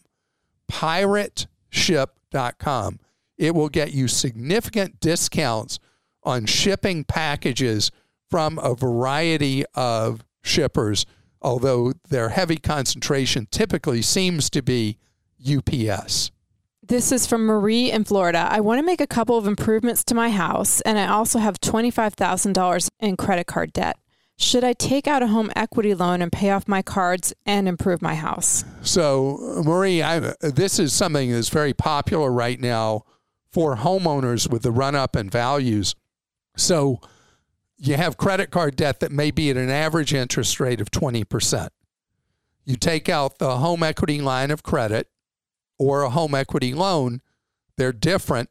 Pirateship.com. 0.71 2.99
It 3.39 3.55
will 3.55 3.69
get 3.69 3.93
you 3.93 4.09
significant 4.09 4.99
discounts 5.01 5.79
on 6.23 6.47
shipping 6.47 7.05
packages 7.05 7.91
from 8.31 8.59
a 8.59 8.75
variety 8.75 9.65
of 9.75 10.25
shippers, 10.43 11.07
although 11.41 11.93
their 12.09 12.31
heavy 12.31 12.57
concentration 12.57 13.47
typically 13.51 14.03
seems 14.03 14.49
to 14.51 14.63
be 14.63 14.99
UPS. 15.41 16.31
This 16.85 17.13
is 17.13 17.27
from 17.27 17.47
Marie 17.47 17.91
in 17.91 18.05
Florida. 18.05 18.49
I 18.51 18.61
want 18.61 18.79
to 18.81 18.83
make 18.85 19.01
a 19.01 19.07
couple 19.07 19.39
of 19.39 19.47
improvements 19.47 20.03
to 20.05 20.15
my 20.15 20.31
house, 20.31 20.81
and 20.81 20.99
I 20.99 21.07
also 21.07 21.39
have 21.39 21.61
$25,000 21.61 22.89
in 23.01 23.17
credit 23.17 23.47
card 23.47 23.73
debt. 23.73 23.97
Should 24.37 24.65
I 24.65 24.73
take 24.73 25.07
out 25.07 25.23
a 25.23 25.29
home 25.29 25.53
equity 25.55 25.95
loan 25.95 26.21
and 26.21 26.33
pay 26.33 26.51
off 26.51 26.67
my 26.67 26.83
cards 26.83 27.33
and 27.47 27.69
improve 27.69 28.03
my 28.03 28.17
house? 28.17 28.65
So, 28.83 29.63
Marie, 29.65 30.03
I, 30.03 30.35
this 30.41 30.81
is 30.81 30.93
something 30.93 31.31
that's 31.31 31.49
very 31.49 31.73
popular 31.73 32.33
right 32.33 32.59
now 32.59 33.05
for 33.53 33.77
homeowners 33.77 34.51
with 34.51 34.63
the 34.63 34.73
run 34.73 34.97
up 34.97 35.15
in 35.15 35.31
values. 35.31 35.95
So 36.57 37.01
you 37.79 37.97
have 37.97 38.17
credit 38.17 38.51
card 38.51 38.77
debt 38.77 39.01
that 39.01 39.13
may 39.13 39.31
be 39.31 39.51
at 39.51 39.57
an 39.57 39.71
average 39.71 40.15
interest 40.15 40.61
rate 40.61 40.81
of 40.81 40.91
20%. 40.91 41.69
You 42.65 42.77
take 42.77 43.09
out 43.09 43.39
the 43.39 43.57
home 43.57 43.83
equity 43.83 44.21
line 44.21 44.51
of 44.51 44.63
credit 44.63 45.09
or 45.79 46.03
a 46.03 46.11
home 46.11 46.35
equity 46.35 46.75
loan, 46.75 47.21
they're 47.77 47.93
different. 47.93 48.51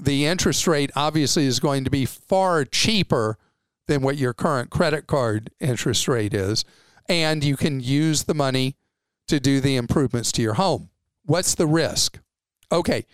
The 0.00 0.26
interest 0.26 0.68
rate 0.68 0.92
obviously 0.94 1.46
is 1.46 1.58
going 1.58 1.84
to 1.84 1.90
be 1.90 2.06
far 2.06 2.64
cheaper 2.64 3.38
than 3.88 4.02
what 4.02 4.18
your 4.18 4.32
current 4.32 4.70
credit 4.70 5.08
card 5.08 5.50
interest 5.58 6.06
rate 6.06 6.34
is. 6.34 6.64
And 7.08 7.42
you 7.42 7.56
can 7.56 7.80
use 7.80 8.24
the 8.24 8.34
money 8.34 8.76
to 9.26 9.40
do 9.40 9.60
the 9.60 9.76
improvements 9.76 10.30
to 10.32 10.42
your 10.42 10.54
home. 10.54 10.90
What's 11.24 11.54
the 11.54 11.66
risk? 11.66 12.20
Okay, 12.70 13.06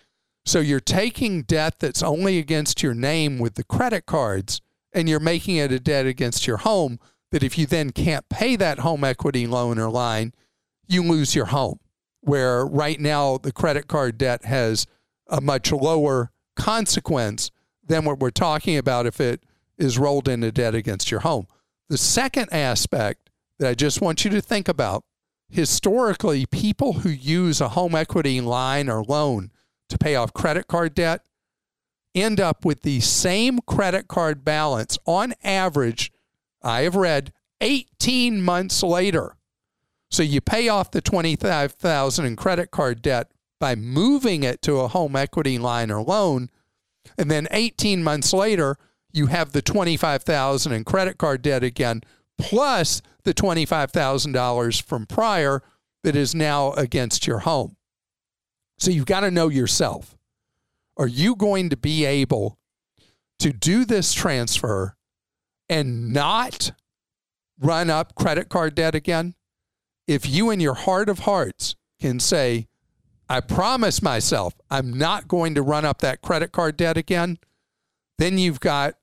so 0.45 0.59
you're 0.59 0.79
taking 0.79 1.41
debt 1.41 1.79
that's 1.79 2.03
only 2.03 2.37
against 2.37 2.83
your 2.83 2.93
name 2.93 3.39
with 3.39 3.55
the 3.55 3.63
credit 3.63 4.05
cards 4.05 4.61
and 4.93 5.09
you're 5.09 5.19
making 5.19 5.57
it 5.57 5.71
a 5.71 5.79
debt 5.79 6.05
against 6.05 6.45
your 6.47 6.57
home 6.57 6.99
that 7.31 7.43
if 7.43 7.57
you 7.57 7.65
then 7.65 7.89
can't 7.89 8.29
pay 8.29 8.55
that 8.55 8.79
home 8.79 9.03
equity 9.03 9.47
loan 9.47 9.79
or 9.79 9.89
line, 9.89 10.33
you 10.87 11.03
lose 11.03 11.35
your 11.35 11.47
home. 11.47 11.79
Where 12.21 12.65
right 12.65 12.99
now 12.99 13.37
the 13.37 13.51
credit 13.51 13.87
card 13.87 14.17
debt 14.17 14.45
has 14.45 14.87
a 15.27 15.41
much 15.41 15.71
lower 15.71 16.31
consequence 16.55 17.51
than 17.85 18.05
what 18.05 18.19
we're 18.19 18.29
talking 18.29 18.77
about 18.77 19.05
if 19.05 19.19
it 19.19 19.43
is 19.77 19.99
rolled 19.99 20.27
into 20.27 20.51
debt 20.51 20.75
against 20.75 21.11
your 21.11 21.19
home. 21.21 21.47
The 21.89 21.97
second 21.97 22.51
aspect 22.51 23.29
that 23.59 23.69
I 23.69 23.73
just 23.73 24.01
want 24.01 24.23
you 24.23 24.31
to 24.31 24.41
think 24.41 24.67
about 24.67 25.03
historically, 25.49 26.45
people 26.45 26.93
who 26.93 27.09
use 27.09 27.61
a 27.61 27.69
home 27.69 27.95
equity 27.95 28.41
line 28.41 28.89
or 28.89 29.03
loan 29.03 29.51
to 29.89 29.97
pay 29.97 30.15
off 30.15 30.33
credit 30.33 30.67
card 30.67 30.95
debt 30.95 31.21
end 32.15 32.39
up 32.39 32.63
with 32.63 32.81
the 32.81 33.01
same 33.01 33.59
credit 33.67 34.07
card 34.07 34.45
balance 34.45 34.97
on 35.05 35.33
average, 35.43 36.11
I 36.63 36.81
have 36.81 36.95
read 36.95 37.33
18 37.61 38.41
months 38.41 38.81
later. 38.81 39.35
So 40.09 40.23
you 40.23 40.39
pay 40.39 40.69
off 40.69 40.91
the 40.91 41.01
25,000 41.01 42.25
in 42.25 42.35
credit 42.35 42.71
card 42.71 43.01
debt 43.01 43.31
by 43.59 43.75
moving 43.75 44.43
it 44.43 44.61
to 44.63 44.79
a 44.79 44.87
home 44.87 45.15
equity 45.15 45.57
line 45.57 45.91
or 45.91 46.01
loan 46.01 46.49
and 47.17 47.29
then 47.29 47.47
18 47.51 48.03
months 48.03 48.33
later 48.33 48.77
you 49.11 49.27
have 49.27 49.51
the 49.51 49.61
25,000 49.61 50.71
in 50.71 50.83
credit 50.83 51.17
card 51.17 51.41
debt 51.41 51.63
again 51.63 52.01
plus 52.37 53.01
the 53.23 53.33
$25,000 53.33 54.81
from 54.81 55.05
prior 55.05 55.63
that 56.03 56.15
is 56.15 56.35
now 56.35 56.73
against 56.73 57.25
your 57.25 57.39
home. 57.39 57.74
So 58.77 58.91
you've 58.91 59.05
got 59.05 59.21
to 59.21 59.31
know 59.31 59.49
yourself. 59.49 60.17
Are 60.97 61.07
you 61.07 61.35
going 61.35 61.69
to 61.69 61.77
be 61.77 62.05
able 62.05 62.57
to 63.39 63.51
do 63.51 63.85
this 63.85 64.13
transfer 64.13 64.95
and 65.69 66.13
not 66.13 66.71
run 67.59 67.89
up 67.89 68.15
credit 68.15 68.49
card 68.49 68.75
debt 68.75 68.95
again? 68.95 69.35
If 70.07 70.29
you, 70.29 70.51
in 70.51 70.59
your 70.59 70.75
heart 70.75 71.09
of 71.09 71.19
hearts, 71.19 71.75
can 71.99 72.19
say, 72.19 72.67
I 73.27 73.39
promise 73.39 74.01
myself 74.01 74.53
I'm 74.69 74.93
not 74.93 75.27
going 75.27 75.55
to 75.55 75.61
run 75.61 75.85
up 75.85 75.99
that 75.99 76.21
credit 76.21 76.51
card 76.51 76.77
debt 76.77 76.97
again, 76.97 77.39
then 78.17 78.37
you've 78.37 78.59
got 78.59 78.95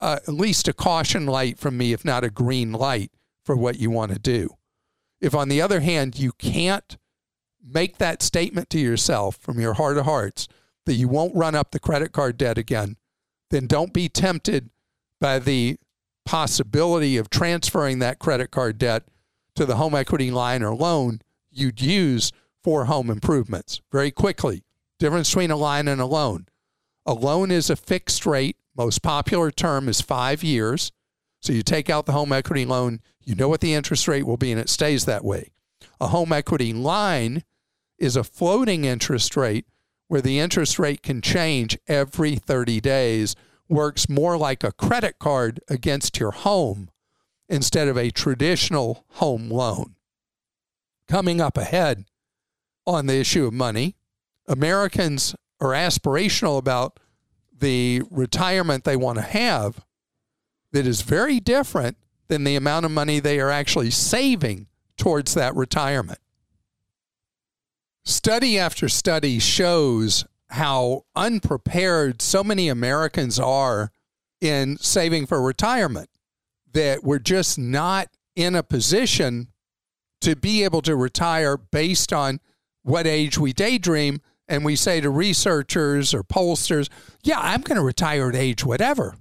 uh, 0.00 0.20
at 0.26 0.34
least 0.34 0.68
a 0.68 0.72
caution 0.72 1.26
light 1.26 1.58
from 1.58 1.76
me, 1.76 1.92
if 1.92 2.04
not 2.04 2.24
a 2.24 2.30
green 2.30 2.72
light, 2.72 3.10
for 3.44 3.56
what 3.56 3.78
you 3.78 3.90
want 3.90 4.12
to 4.12 4.18
do. 4.18 4.50
If, 5.20 5.34
on 5.34 5.48
the 5.48 5.60
other 5.60 5.80
hand, 5.80 6.18
you 6.18 6.32
can't 6.32 6.96
make 7.72 7.98
that 7.98 8.22
statement 8.22 8.70
to 8.70 8.78
yourself 8.78 9.36
from 9.36 9.60
your 9.60 9.74
heart 9.74 9.98
of 9.98 10.04
hearts 10.04 10.48
that 10.86 10.94
you 10.94 11.08
won't 11.08 11.34
run 11.34 11.54
up 11.54 11.70
the 11.70 11.78
credit 11.78 12.12
card 12.12 12.38
debt 12.38 12.58
again, 12.58 12.96
then 13.50 13.66
don't 13.66 13.92
be 13.92 14.08
tempted 14.08 14.70
by 15.20 15.38
the 15.38 15.76
possibility 16.24 17.16
of 17.16 17.30
transferring 17.30 17.98
that 17.98 18.18
credit 18.18 18.50
card 18.50 18.78
debt 18.78 19.04
to 19.54 19.64
the 19.64 19.76
home 19.76 19.94
equity 19.94 20.30
line 20.30 20.62
or 20.62 20.74
loan 20.74 21.20
you'd 21.50 21.80
use 21.80 22.32
for 22.62 22.84
home 22.84 23.10
improvements. 23.10 23.80
Very 23.90 24.10
quickly, 24.10 24.62
difference 24.98 25.30
between 25.30 25.50
a 25.50 25.56
line 25.56 25.88
and 25.88 26.00
a 26.00 26.06
loan. 26.06 26.46
A 27.06 27.14
loan 27.14 27.50
is 27.50 27.70
a 27.70 27.76
fixed 27.76 28.26
rate. 28.26 28.56
Most 28.76 29.02
popular 29.02 29.50
term 29.50 29.88
is 29.88 30.00
five 30.00 30.44
years. 30.44 30.92
So 31.40 31.52
you 31.52 31.62
take 31.62 31.88
out 31.88 32.06
the 32.06 32.12
home 32.12 32.32
equity 32.32 32.64
loan, 32.64 33.00
you 33.24 33.34
know 33.34 33.48
what 33.48 33.60
the 33.60 33.74
interest 33.74 34.08
rate 34.08 34.26
will 34.26 34.36
be, 34.36 34.52
and 34.52 34.60
it 34.60 34.68
stays 34.68 35.04
that 35.06 35.24
way. 35.24 35.50
A 36.00 36.08
home 36.08 36.32
equity 36.32 36.72
line 36.72 37.42
is 37.98 38.16
a 38.16 38.24
floating 38.24 38.84
interest 38.84 39.36
rate 39.36 39.66
where 40.08 40.20
the 40.20 40.38
interest 40.38 40.78
rate 40.78 41.02
can 41.02 41.20
change 41.20 41.78
every 41.86 42.36
30 42.36 42.80
days, 42.80 43.36
works 43.68 44.08
more 44.08 44.36
like 44.38 44.64
a 44.64 44.72
credit 44.72 45.18
card 45.18 45.60
against 45.68 46.18
your 46.18 46.30
home 46.30 46.88
instead 47.48 47.88
of 47.88 47.96
a 47.96 48.10
traditional 48.10 49.04
home 49.14 49.50
loan. 49.50 49.94
Coming 51.06 51.40
up 51.40 51.56
ahead 51.56 52.04
on 52.86 53.06
the 53.06 53.16
issue 53.16 53.46
of 53.46 53.52
money, 53.52 53.96
Americans 54.46 55.34
are 55.60 55.72
aspirational 55.72 56.58
about 56.58 56.98
the 57.56 58.02
retirement 58.10 58.84
they 58.84 58.96
want 58.96 59.16
to 59.16 59.22
have 59.22 59.84
that 60.72 60.86
is 60.86 61.02
very 61.02 61.40
different 61.40 61.96
than 62.28 62.44
the 62.44 62.56
amount 62.56 62.86
of 62.86 62.92
money 62.92 63.20
they 63.20 63.40
are 63.40 63.50
actually 63.50 63.90
saving 63.90 64.66
towards 64.96 65.34
that 65.34 65.54
retirement. 65.54 66.18
Study 68.08 68.58
after 68.58 68.88
study 68.88 69.38
shows 69.38 70.24
how 70.48 71.04
unprepared 71.14 72.22
so 72.22 72.42
many 72.42 72.70
Americans 72.70 73.38
are 73.38 73.92
in 74.40 74.78
saving 74.78 75.26
for 75.26 75.42
retirement 75.42 76.08
that 76.72 77.04
we're 77.04 77.18
just 77.18 77.58
not 77.58 78.08
in 78.34 78.54
a 78.54 78.62
position 78.62 79.48
to 80.22 80.34
be 80.34 80.64
able 80.64 80.80
to 80.80 80.96
retire 80.96 81.58
based 81.58 82.10
on 82.10 82.40
what 82.82 83.06
age 83.06 83.36
we 83.36 83.52
daydream. 83.52 84.22
And 84.48 84.64
we 84.64 84.74
say 84.74 85.02
to 85.02 85.10
researchers 85.10 86.14
or 86.14 86.22
pollsters, 86.22 86.88
yeah, 87.22 87.38
I'm 87.38 87.60
going 87.60 87.76
to 87.76 87.84
retire 87.84 88.30
at 88.30 88.34
age 88.34 88.64
whatever. 88.64 89.16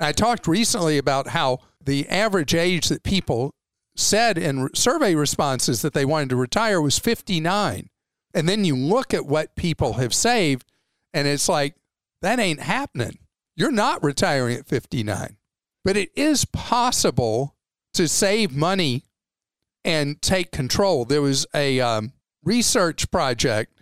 I 0.00 0.10
talked 0.10 0.48
recently 0.48 0.98
about 0.98 1.28
how 1.28 1.60
the 1.80 2.08
average 2.08 2.52
age 2.52 2.88
that 2.88 3.04
people 3.04 3.54
said 3.94 4.36
in 4.36 4.74
survey 4.74 5.14
responses 5.14 5.82
that 5.82 5.94
they 5.94 6.04
wanted 6.04 6.30
to 6.30 6.36
retire 6.36 6.80
was 6.80 6.98
59. 6.98 7.90
And 8.34 8.48
then 8.48 8.64
you 8.64 8.76
look 8.76 9.14
at 9.14 9.26
what 9.26 9.56
people 9.56 9.94
have 9.94 10.14
saved, 10.14 10.70
and 11.14 11.26
it's 11.26 11.48
like, 11.48 11.74
that 12.20 12.38
ain't 12.38 12.60
happening. 12.60 13.18
You're 13.56 13.72
not 13.72 14.04
retiring 14.04 14.56
at 14.56 14.66
59. 14.66 15.36
But 15.84 15.96
it 15.96 16.10
is 16.14 16.44
possible 16.44 17.56
to 17.94 18.06
save 18.06 18.54
money 18.54 19.04
and 19.84 20.20
take 20.20 20.52
control. 20.52 21.04
There 21.04 21.22
was 21.22 21.46
a 21.54 21.80
um, 21.80 22.12
research 22.44 23.10
project 23.10 23.80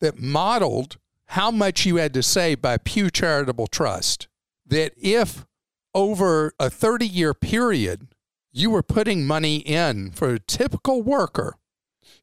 that 0.00 0.20
modeled 0.20 0.98
how 1.30 1.50
much 1.50 1.86
you 1.86 1.96
had 1.96 2.14
to 2.14 2.22
save 2.22 2.60
by 2.60 2.76
Pew 2.76 3.10
Charitable 3.10 3.66
Trust. 3.66 4.28
That 4.66 4.92
if 4.96 5.46
over 5.94 6.52
a 6.60 6.68
30 6.68 7.06
year 7.06 7.32
period, 7.32 8.08
you 8.52 8.68
were 8.68 8.82
putting 8.82 9.26
money 9.26 9.56
in 9.56 10.10
for 10.10 10.34
a 10.34 10.38
typical 10.38 11.02
worker, 11.02 11.56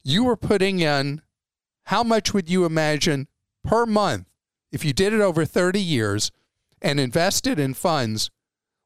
you 0.03 0.23
were 0.23 0.37
putting 0.37 0.79
in 0.79 1.22
how 1.85 2.03
much 2.03 2.33
would 2.33 2.49
you 2.49 2.65
imagine 2.65 3.27
per 3.63 3.85
month 3.85 4.27
if 4.71 4.83
you 4.83 4.93
did 4.93 5.13
it 5.13 5.21
over 5.21 5.45
30 5.45 5.79
years 5.79 6.31
and 6.81 6.99
invested 6.99 7.59
in 7.59 7.73
funds 7.73 8.29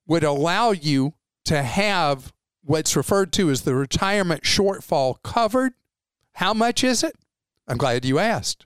would 0.05 0.23
allow 0.23 0.71
you 0.71 1.13
to 1.45 1.63
have 1.63 2.33
what's 2.63 2.95
referred 2.95 3.31
to 3.33 3.49
as 3.49 3.61
the 3.61 3.73
retirement 3.73 4.43
shortfall 4.43 5.15
covered. 5.23 5.73
How 6.33 6.53
much 6.53 6.83
is 6.83 7.03
it? 7.03 7.15
I'm 7.67 7.77
glad 7.77 8.05
you 8.05 8.19
asked. 8.19 8.65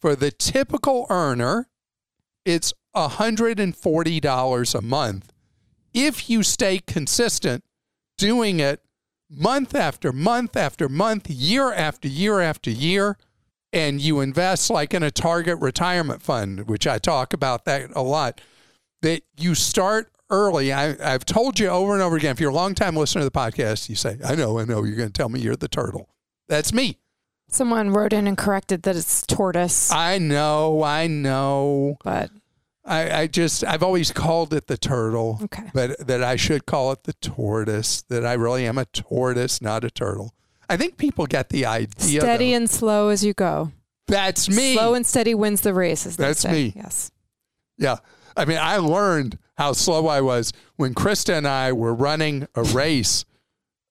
For 0.00 0.14
the 0.14 0.30
typical 0.30 1.06
earner, 1.08 1.68
it's 2.44 2.72
$140 2.94 4.74
a 4.74 4.82
month 4.82 5.32
if 5.94 6.28
you 6.28 6.42
stay 6.42 6.78
consistent 6.78 7.64
doing 8.16 8.60
it 8.60 8.82
month 9.30 9.74
after 9.74 10.12
month 10.12 10.56
after 10.56 10.88
month, 10.88 11.28
year 11.28 11.72
after 11.72 12.08
year 12.08 12.40
after 12.40 12.70
year, 12.70 13.16
and 13.72 14.00
you 14.00 14.20
invest 14.20 14.70
like 14.70 14.94
in 14.94 15.02
a 15.02 15.10
target 15.10 15.58
retirement 15.60 16.22
fund, 16.22 16.68
which 16.68 16.86
I 16.86 16.98
talk 16.98 17.32
about 17.32 17.64
that 17.66 17.90
a 17.94 18.02
lot, 18.02 18.40
that 19.02 19.22
you 19.36 19.54
start 19.54 20.12
early. 20.30 20.72
I, 20.72 21.10
have 21.10 21.24
told 21.24 21.58
you 21.58 21.68
over 21.68 21.94
and 21.94 22.02
over 22.02 22.16
again, 22.16 22.32
if 22.32 22.40
you're 22.40 22.50
a 22.50 22.54
long 22.54 22.74
time 22.74 22.96
listener 22.96 23.22
to 23.22 23.24
the 23.24 23.30
podcast, 23.30 23.88
you 23.88 23.94
say, 23.94 24.18
I 24.24 24.34
know, 24.34 24.58
I 24.58 24.64
know, 24.64 24.84
you're 24.84 24.96
going 24.96 25.08
to 25.08 25.12
tell 25.12 25.28
me 25.28 25.40
you're 25.40 25.56
the 25.56 25.68
turtle. 25.68 26.08
That's 26.48 26.72
me. 26.72 26.98
Someone 27.50 27.90
wrote 27.90 28.12
in 28.12 28.26
and 28.26 28.36
corrected 28.36 28.82
that 28.82 28.96
it's 28.96 29.26
tortoise. 29.26 29.90
I 29.90 30.18
know, 30.18 30.82
I 30.82 31.06
know. 31.06 31.96
But 32.04 32.30
I, 32.84 33.20
I 33.22 33.26
just 33.26 33.64
I've 33.64 33.82
always 33.82 34.12
called 34.12 34.52
it 34.52 34.66
the 34.66 34.76
turtle. 34.76 35.38
Okay. 35.44 35.70
But 35.72 36.06
that 36.06 36.22
I 36.22 36.36
should 36.36 36.66
call 36.66 36.92
it 36.92 37.04
the 37.04 37.14
tortoise, 37.14 38.02
that 38.02 38.26
I 38.26 38.34
really 38.34 38.66
am 38.66 38.76
a 38.76 38.84
tortoise, 38.84 39.62
not 39.62 39.82
a 39.82 39.90
turtle. 39.90 40.34
I 40.68 40.76
think 40.76 40.96
people 40.96 41.26
get 41.26 41.48
the 41.48 41.66
idea. 41.66 42.20
steady 42.20 42.50
though. 42.50 42.56
and 42.56 42.70
slow 42.70 43.08
as 43.08 43.24
you 43.24 43.34
go. 43.34 43.72
That's 44.06 44.48
me. 44.48 44.74
Slow 44.74 44.94
and 44.94 45.06
steady 45.06 45.34
wins 45.34 45.60
the 45.60 45.74
race. 45.74 46.04
That's 46.04 46.40
say. 46.40 46.52
me. 46.52 46.72
Yes. 46.76 47.10
Yeah. 47.76 47.96
I 48.36 48.44
mean, 48.44 48.58
I 48.58 48.76
learned 48.78 49.38
how 49.56 49.72
slow 49.72 50.06
I 50.06 50.20
was 50.20 50.52
when 50.76 50.94
Christa 50.94 51.36
and 51.36 51.46
I 51.46 51.72
were 51.72 51.94
running 51.94 52.46
a 52.54 52.62
race 52.62 53.24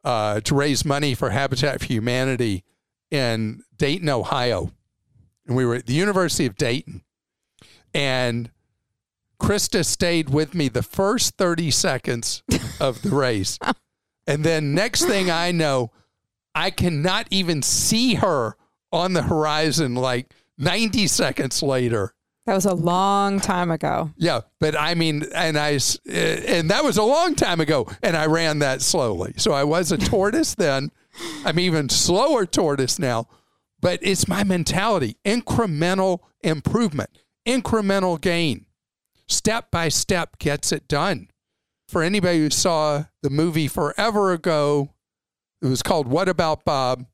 uh, 0.04 0.40
to 0.42 0.56
raise 0.56 0.86
money 0.86 1.14
for 1.14 1.32
Habitat 1.32 1.82
for 1.82 1.86
Humanity 1.86 2.64
in 3.12 3.64
Dayton, 3.76 4.10
Ohio. 4.10 4.72
And 5.46 5.56
we 5.56 5.66
were 5.66 5.76
at 5.76 5.86
the 5.86 5.94
University 5.94 6.46
of 6.46 6.56
Dayton. 6.56 7.04
And 7.94 8.50
Christa 9.40 9.86
stayed 9.86 10.30
with 10.30 10.54
me 10.54 10.70
the 10.70 10.84
first 10.84 11.36
30 11.38 11.72
seconds 11.72 12.44
of 12.80 13.02
the 13.02 13.10
race. 13.10 13.60
and 14.28 14.44
then, 14.44 14.74
next 14.74 15.06
thing 15.06 15.30
I 15.30 15.52
know, 15.52 15.92
I 16.58 16.72
cannot 16.72 17.28
even 17.30 17.62
see 17.62 18.16
her 18.16 18.58
on 18.92 19.14
the 19.14 19.22
horizon 19.22 19.94
like 19.94 20.34
90 20.58 21.06
seconds 21.06 21.62
later. 21.62 22.16
That 22.48 22.56
was 22.56 22.66
a 22.66 22.74
long 22.74 23.40
time 23.40 23.70
ago. 23.70 24.10
Yeah, 24.18 24.42
but 24.60 24.76
I 24.76 24.96
mean, 24.96 25.24
and 25.36 25.56
I, 25.56 25.74
eh, 26.10 26.58
and 26.58 26.72
that 26.72 26.84
was 26.84 26.98
a 26.98 27.04
long 27.04 27.36
time 27.36 27.60
ago, 27.60 27.88
and 28.02 28.18
I 28.18 28.26
ran 28.26 28.58
that 28.60 28.82
slowly. 28.82 29.34
So 29.38 29.52
I 29.52 29.66
was 29.66 29.92
a 29.92 30.00
tortoise 30.00 30.56
then. 30.58 30.90
I'm 31.46 31.60
even 31.60 31.90
slower 31.90 32.48
tortoise 32.48 32.98
now, 32.98 33.28
but 33.80 34.00
it's 34.02 34.28
my 34.28 34.44
mentality: 34.44 35.18
incremental 35.24 36.22
improvement, 36.42 37.12
incremental 37.46 38.20
gain, 38.20 38.66
step 39.28 39.70
by 39.70 39.90
step 39.90 40.40
gets 40.40 40.72
it 40.72 40.88
done. 40.88 41.30
For 41.88 42.02
anybody 42.02 42.40
who 42.40 42.50
saw 42.50 43.06
the 43.22 43.30
movie 43.30 43.68
forever 43.68 44.32
ago, 44.32 44.96
it 45.62 45.68
was 45.68 45.82
called 45.82 46.08
"What 46.08 46.30
About 46.30 46.66
Bob." 46.66 47.06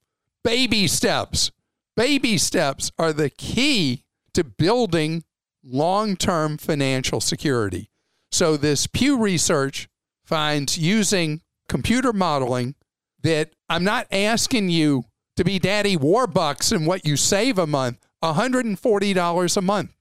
Baby 0.43 0.88
steps. 0.88 1.51
Baby 1.95 2.38
steps 2.38 2.91
are 2.97 3.13
the 3.13 3.29
key 3.29 4.03
to 4.34 4.43
building 4.43 5.23
long 5.63 6.15
term 6.15 6.58
financial 6.58 7.21
security. 7.21 7.89
So, 8.32 8.58
this 8.58 8.88
Pew 8.88 9.17
Research 9.17 9.88
finds 10.25 10.77
using 10.77 11.41
computer 11.69 12.12
modeling 12.12 12.75
that 13.21 13.53
I'm 13.69 13.84
not 13.84 14.08
asking 14.12 14.69
you 14.69 15.06
to 15.38 15.43
be 15.43 15.60
daddy 15.60 15.97
warbucks 15.97 16.71
and 16.71 16.86
what 16.86 17.06
you 17.06 17.15
save 17.17 17.58
a 17.58 17.67
month, 17.67 18.06
$140 18.23 19.58
a 19.58 19.62
month. 19.62 19.91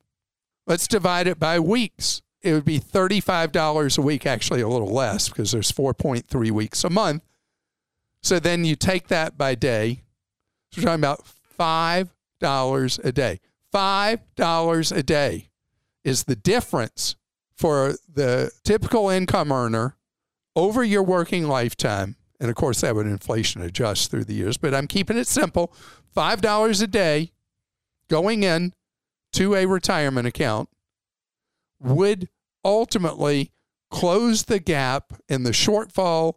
Let's 0.66 0.86
divide 0.86 1.26
it 1.26 1.38
by 1.38 1.58
weeks. 1.58 2.22
It 2.42 2.52
would 2.52 2.64
be 2.64 2.80
$35 2.80 3.98
a 3.98 4.02
week, 4.02 4.26
actually 4.26 4.60
a 4.60 4.68
little 4.68 4.92
less 4.92 5.28
because 5.28 5.52
there's 5.52 5.72
4.3 5.72 6.50
weeks 6.50 6.84
a 6.84 6.90
month. 6.90 7.22
So 8.22 8.38
then 8.38 8.64
you 8.64 8.76
take 8.76 9.08
that 9.08 9.36
by 9.36 9.54
day. 9.54 10.02
So 10.70 10.80
we're 10.80 10.84
talking 10.84 11.00
about 11.00 11.26
$5 11.58 13.04
a 13.04 13.12
day. 13.12 13.40
$5 13.74 14.96
a 14.96 15.02
day 15.02 15.50
is 16.04 16.24
the 16.24 16.36
difference 16.36 17.16
for 17.56 17.94
the 18.12 18.50
typical 18.64 19.08
income 19.08 19.52
earner 19.52 19.96
over 20.54 20.82
your 20.84 21.02
working 21.02 21.48
lifetime. 21.48 22.16
And 22.40 22.50
of 22.50 22.56
course, 22.56 22.80
that 22.80 22.94
would 22.94 23.06
inflation 23.06 23.62
adjust 23.62 24.10
through 24.10 24.24
the 24.24 24.34
years, 24.34 24.56
but 24.56 24.74
I'm 24.74 24.88
keeping 24.88 25.16
it 25.16 25.26
simple 25.26 25.72
$5 26.16 26.82
a 26.82 26.86
day 26.86 27.32
going 28.08 28.42
in 28.42 28.74
to 29.32 29.54
a 29.54 29.66
retirement 29.66 30.26
account 30.26 30.68
would 31.80 32.28
ultimately 32.64 33.50
close 33.90 34.44
the 34.44 34.58
gap 34.58 35.14
in 35.28 35.42
the 35.42 35.50
shortfall 35.50 36.34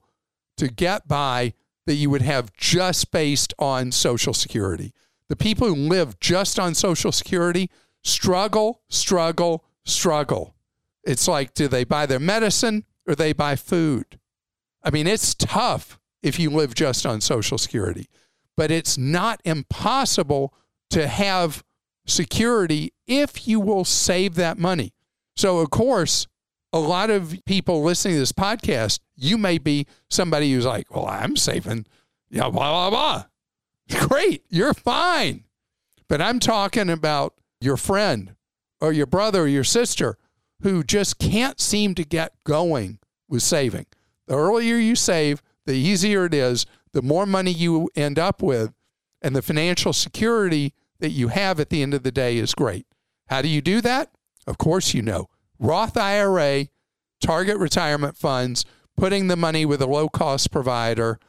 to 0.58 0.68
get 0.68 1.08
by 1.08 1.54
that 1.86 1.96
you 1.96 2.10
would 2.10 2.22
have 2.22 2.54
just 2.54 3.12
based 3.12 3.54
on 3.60 3.92
Social 3.92 4.34
Security. 4.34 4.94
The 5.30 5.36
people 5.36 5.68
who 5.68 5.76
live 5.76 6.20
just 6.20 6.60
on 6.60 6.74
Social 6.76 7.12
Security 7.12 7.70
struggle, 8.04 8.82
struggle, 8.90 9.64
struggle. 9.84 10.56
It's 11.04 11.28
like, 11.28 11.54
do 11.54 11.68
they 11.68 11.84
buy 11.84 12.06
their 12.06 12.20
medicine 12.20 12.86
or 13.08 13.16
they 13.16 13.34
buy 13.34 13.56
food? 13.56 14.20
I 14.84 14.92
mean, 14.92 15.08
it's 15.08 15.34
tough 15.34 16.00
if 16.22 16.40
you 16.40 16.50
live 16.50 16.76
just 16.76 17.06
on 17.06 17.22
Social 17.22 17.58
Security, 17.58 18.08
but 18.56 18.72
it's 18.72 18.98
not 18.98 19.42
impossible 19.46 20.54
to 20.92 21.08
have 21.08 21.64
security 22.06 22.94
if 23.08 23.48
you 23.48 23.60
will 23.60 23.86
save 23.86 24.36
that 24.36 24.58
money. 24.58 24.94
So, 25.36 25.60
of 25.60 25.70
course, 25.70 26.28
a 26.76 26.80
lot 26.80 27.10
of 27.10 27.34
people 27.46 27.84
listening 27.84 28.16
to 28.16 28.20
this 28.20 28.34
podcast, 28.34 29.00
you 29.16 29.38
may 29.38 29.58
be 29.58 29.88
somebody 30.10 30.52
who's 30.52 30.66
like, 30.66 30.94
well, 30.94 31.08
I'm 31.08 31.38
saving, 31.38 31.86
know, 32.30 32.52
blah, 32.52 32.90
blah, 32.90 33.26
blah. 33.88 34.00
Great, 34.08 34.44
you're 34.50 34.74
fine. 34.74 35.46
But 36.10 36.22
I'm 36.22 36.38
talking 36.38 36.90
about 36.90 37.36
your 37.62 37.78
friend 37.78 38.36
or 38.82 38.92
your 38.92 39.06
brother 39.06 39.44
or 39.44 39.48
your 39.48 39.64
sister 39.64 40.18
who 40.64 40.84
just 40.84 41.18
can't 41.18 41.62
seem 41.62 41.96
to 41.96 42.04
get 42.04 42.34
going 42.44 43.00
with 43.30 43.42
saving. 43.42 43.86
The 44.28 44.36
earlier 44.36 44.76
you 44.76 44.98
save, 44.98 45.42
the 45.66 45.76
easier 45.76 46.26
it 46.26 46.34
is, 46.34 46.66
the 46.92 47.02
more 47.02 47.26
money 47.26 47.52
you 47.52 47.90
end 47.96 48.20
up 48.20 48.42
with, 48.42 48.74
and 49.22 49.34
the 49.34 49.42
financial 49.42 49.94
security 49.94 50.74
that 51.00 51.12
you 51.12 51.30
have 51.30 51.62
at 51.62 51.70
the 51.70 51.82
end 51.82 51.94
of 51.94 52.04
the 52.04 52.12
day 52.12 52.36
is 52.36 52.54
great. 52.54 52.86
How 53.28 53.42
do 53.42 53.48
you 53.48 53.62
do 53.62 53.80
that? 53.80 54.12
Of 54.46 54.58
course, 54.58 54.94
you 54.94 55.02
know. 55.02 55.30
Roth 55.60 55.98
IRA, 55.98 56.68
target 57.22 57.58
retirement 57.58 58.18
funds, 58.18 58.66
putting 58.98 59.28
the 59.28 59.36
money 59.36 59.66
with 59.66 59.82
a 59.82 59.88
low 59.88 60.10
cost 60.10 60.52
provider. 60.52 61.20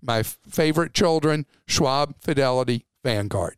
My 0.00 0.20
f- 0.20 0.38
favorite 0.48 0.94
children, 0.94 1.46
Schwab, 1.66 2.14
Fidelity, 2.20 2.86
Vanguard. 3.04 3.56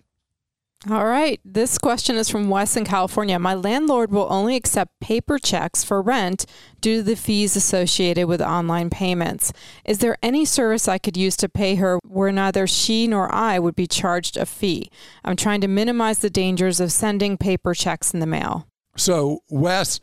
All 0.91 1.07
right. 1.07 1.41
This 1.47 1.79
question 1.79 2.17
is 2.17 2.29
from 2.29 2.51
Wes 2.51 2.77
in 2.77 2.85
California. 2.85 3.39
My 3.39 3.55
landlord 3.55 4.11
will 4.11 4.27
only 4.31 4.55
accept 4.55 5.01
paper 5.01 5.39
checks 5.39 5.83
for 5.83 6.03
rent 6.03 6.45
due 6.83 6.99
to 6.99 7.03
the 7.03 7.17
fees 7.17 7.57
associated 7.57 8.27
with 8.27 8.43
online 8.43 8.91
payments. 8.91 9.51
Is 9.87 10.01
there 10.01 10.19
any 10.23 10.45
service 10.45 10.87
I 10.87 10.99
could 10.99 11.17
use 11.17 11.39
to 11.39 11.49
pay 11.49 11.77
her 11.77 11.99
where 12.07 12.31
neither 12.31 12.67
she 12.67 13.07
nor 13.07 13.35
I 13.35 13.59
would 13.59 13.75
be 13.75 13.87
charged 13.87 14.37
a 14.37 14.45
fee? 14.45 14.91
I'm 15.25 15.37
trying 15.37 15.63
to 15.63 15.69
minimize 15.69 16.19
the 16.19 16.29
dangers 16.29 16.81
of 16.81 16.93
sending 16.93 17.39
paper 17.39 17.73
checks 17.73 18.13
in 18.13 18.21
the 18.21 18.27
mail. 18.27 18.67
So, 18.95 19.41
Wes, 19.49 20.01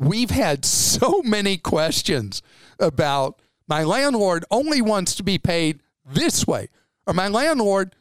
we've 0.00 0.30
had 0.30 0.64
so 0.64 1.22
many 1.22 1.58
questions 1.58 2.42
about 2.80 3.40
my 3.68 3.84
landlord 3.84 4.44
only 4.50 4.80
wants 4.80 5.14
to 5.16 5.22
be 5.22 5.38
paid 5.38 5.80
this 6.04 6.46
way, 6.46 6.68
or 7.06 7.12
my 7.12 7.28
landlord 7.28 7.94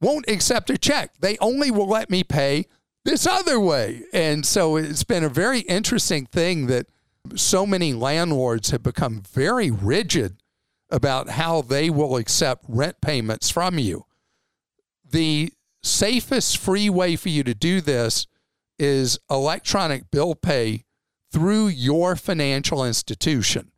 won't 0.00 0.28
accept 0.30 0.70
a 0.70 0.78
check. 0.78 1.12
They 1.20 1.36
only 1.38 1.70
will 1.70 1.88
let 1.88 2.08
me 2.08 2.24
pay 2.24 2.66
this 3.04 3.26
other 3.26 3.58
way. 3.58 4.04
And 4.14 4.46
so 4.46 4.76
it's 4.76 5.04
been 5.04 5.24
a 5.24 5.28
very 5.28 5.60
interesting 5.60 6.24
thing 6.24 6.68
that 6.68 6.86
so 7.34 7.66
many 7.66 7.92
landlords 7.92 8.70
have 8.70 8.82
become 8.82 9.22
very 9.30 9.70
rigid 9.70 10.36
about 10.88 11.30
how 11.30 11.62
they 11.62 11.90
will 11.90 12.16
accept 12.16 12.64
rent 12.68 13.00
payments 13.00 13.50
from 13.50 13.78
you. 13.78 14.06
The 15.04 15.52
safest 15.82 16.58
free 16.58 16.88
way 16.88 17.16
for 17.16 17.28
you 17.28 17.42
to 17.42 17.54
do 17.54 17.80
this 17.80 18.26
is 18.78 19.18
electronic 19.28 20.10
bill 20.10 20.34
pay 20.34 20.84
through 21.30 21.68
your 21.68 22.16
financial 22.16 22.84
institution. 22.84 23.70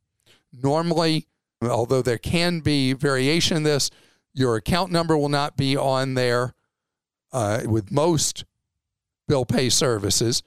Normally, 0.53 1.27
although 1.63 2.03
there 2.03 2.19
can 2.19 2.61
be 2.61 2.93
variation 2.93 3.59
in 3.59 3.63
this, 3.63 3.91
your 4.35 4.57
account 4.57 4.91
number 4.91 5.17
will 5.17 5.29
not 5.29 5.57
be 5.57 5.77
on 5.77 6.15
there 6.15 6.55
uh, 7.33 7.63
with 7.67 7.91
most 7.91 8.45
bill 9.29 9.45
pay 9.45 9.69
services. 9.69 10.43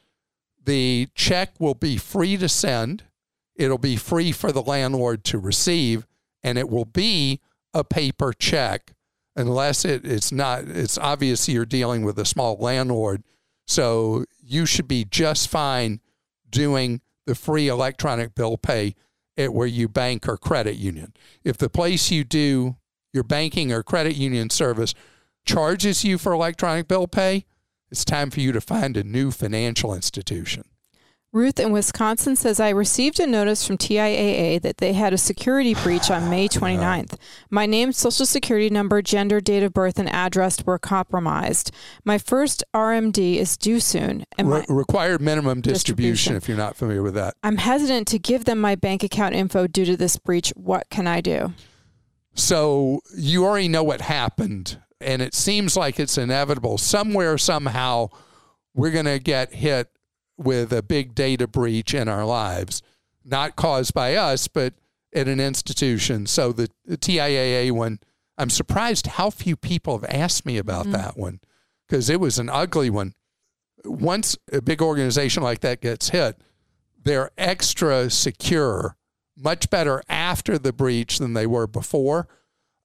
The 0.64 1.08
check 1.14 1.54
will 1.60 1.76
be 1.76 1.98
free 1.98 2.38
to 2.38 2.50
send. 2.50 3.04
It'll 3.56 3.78
be 3.78 3.96
free 3.96 4.32
for 4.32 4.52
the 4.52 4.62
landlord 4.62 5.24
to 5.26 5.38
receive, 5.38 6.08
and 6.44 6.58
it 6.58 6.70
will 6.70 6.86
be 6.86 7.40
a 7.74 7.84
paper 7.84 8.34
check 8.34 8.94
unless 9.36 9.86
it, 9.86 10.06
it's 10.06 10.32
not, 10.32 10.64
it's 10.66 10.98
obvious 10.98 11.48
you're 11.48 11.66
dealing 11.66 12.04
with 12.04 12.18
a 12.18 12.26
small 12.26 12.58
landlord. 12.58 13.24
So 13.68 14.26
you 14.42 14.66
should 14.66 14.88
be 14.88 15.06
just 15.06 15.50
fine 15.50 16.00
doing 16.50 17.02
the 17.26 17.36
free 17.36 17.68
electronic 17.68 18.36
bill 18.36 18.58
pay 18.58 18.96
at 19.38 19.54
where 19.54 19.68
you 19.68 19.88
bank 19.88 20.28
or 20.28 20.38
credit 20.38 20.76
union. 20.76 21.14
If 21.44 21.58
the 21.58 21.70
place 21.70 22.12
you 22.12 22.24
do 22.24 22.78
your 23.14 23.24
banking 23.24 23.72
or 23.72 23.84
credit 23.84 24.16
union 24.16 24.50
service 24.50 24.94
charges 25.46 26.04
you 26.04 26.18
for 26.18 26.34
electronic 26.34 26.88
bill 26.88 27.08
pay, 27.08 27.46
it's 27.92 28.06
time 28.06 28.30
for 28.30 28.40
you 28.40 28.52
to 28.52 28.62
find 28.62 28.98
a 28.98 29.04
new 29.04 29.32
financial 29.32 29.94
institution. 29.94 30.64
Ruth 31.36 31.60
in 31.60 31.74
Wisconsin 31.74 32.38
says, 32.38 32.62
I 32.62 32.70
received 32.70 33.20
a 33.20 33.28
notice 33.28 33.68
from 33.68 33.78
TIAA 33.78 34.62
that 34.62 34.78
they 34.78 34.94
had 34.94 35.12
a 35.12 35.18
security 35.18 35.74
breach 35.74 36.10
on 36.10 36.30
May 36.30 36.48
29th. 36.50 37.20
My 37.50 37.66
name, 37.66 37.92
social 37.92 38.26
security 38.26 38.70
number, 38.70 39.02
gender, 39.02 39.42
date 39.42 39.62
of 39.62 39.74
birth, 39.74 40.00
and 40.00 40.08
address 40.08 40.66
were 40.66 40.80
compromised. 40.80 41.72
My 42.06 42.18
first 42.18 42.64
RMD 42.74 43.36
is 43.36 43.58
due 43.58 43.82
soon. 43.82 44.24
And 44.38 44.50
Re- 44.50 44.66
required 44.70 45.20
minimum 45.20 45.60
distribution, 45.60 46.36
distribution, 46.36 46.36
if 46.38 46.48
you're 46.48 46.56
not 46.58 46.78
familiar 46.78 47.04
with 47.04 47.16
that. 47.16 47.34
I'm 47.44 47.58
hesitant 47.58 48.08
to 48.08 48.18
give 48.18 48.46
them 48.46 48.62
my 48.62 48.76
bank 48.76 49.04
account 49.04 49.36
info 49.36 49.68
due 49.68 49.84
to 49.84 49.98
this 49.98 50.16
breach. 50.16 50.54
What 50.56 50.90
can 50.90 51.06
I 51.06 51.20
do? 51.20 51.54
So 52.34 53.02
you 53.14 53.44
already 53.44 53.68
know 53.68 53.84
what 53.84 54.00
happened, 54.00 54.80
and 55.02 55.22
it 55.22 55.34
seems 55.34 55.76
like 55.76 56.00
it's 56.00 56.18
inevitable. 56.18 56.78
Somewhere, 56.78 57.38
somehow, 57.38 58.08
we're 58.74 58.92
going 58.92 59.04
to 59.04 59.20
get 59.20 59.54
hit 59.54 59.90
with 60.38 60.74
a 60.74 60.84
big 60.84 61.16
data 61.16 61.48
breach 61.48 61.94
in 61.94 62.08
our 62.08 62.26
lives, 62.26 62.82
not 63.24 63.56
caused 63.56 63.94
by 63.94 64.16
us, 64.16 64.48
but 64.48 64.74
at 65.14 65.28
an 65.28 65.40
institution. 65.40 66.26
So 66.26 66.52
the, 66.52 66.70
the 66.86 66.98
TIAA 66.98 67.72
one, 67.72 68.00
I'm 68.38 68.50
surprised 68.50 69.08
how 69.08 69.30
few 69.30 69.56
people 69.56 69.98
have 69.98 70.10
asked 70.10 70.46
me 70.46 70.58
about 70.58 70.84
mm-hmm. 70.84 70.94
that 70.94 71.18
one 71.18 71.40
because 71.88 72.10
it 72.10 72.20
was 72.20 72.38
an 72.38 72.50
ugly 72.50 72.90
one. 72.90 73.14
Once 73.86 74.38
a 74.52 74.62
big 74.62 74.82
organization 74.82 75.44
like 75.44 75.62
that 75.62 75.82
gets 75.82 76.10
hit, 76.10 76.38
they're 77.02 77.32
extra 77.38 78.10
secure 78.10 78.98
much 79.38 79.70
better 79.70 80.02
after 80.10 80.58
the 80.58 80.74
breach 80.74 81.20
than 81.20 81.34
they 81.34 81.46
were 81.46 81.68
before. 81.68 82.28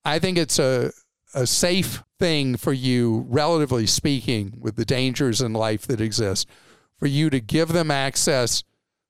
I 0.05 0.19
think 0.19 0.39
it's 0.39 0.59
a, 0.59 0.93
a 1.35 1.47
safe 1.47 2.03
thing 2.19 2.57
for 2.57 2.73
you, 2.73 3.27
relatively 3.29 3.87
speaking, 3.87 4.55
with 4.59 4.77
the 4.77 4.85
dangers 4.85 5.41
in 5.41 5.53
life 5.53 5.87
that 5.87 6.01
exist, 6.01 6.49
for 7.01 7.07
you 7.07 7.31
to 7.31 7.41
give 7.41 7.69
them 7.69 7.91
access 7.91 8.63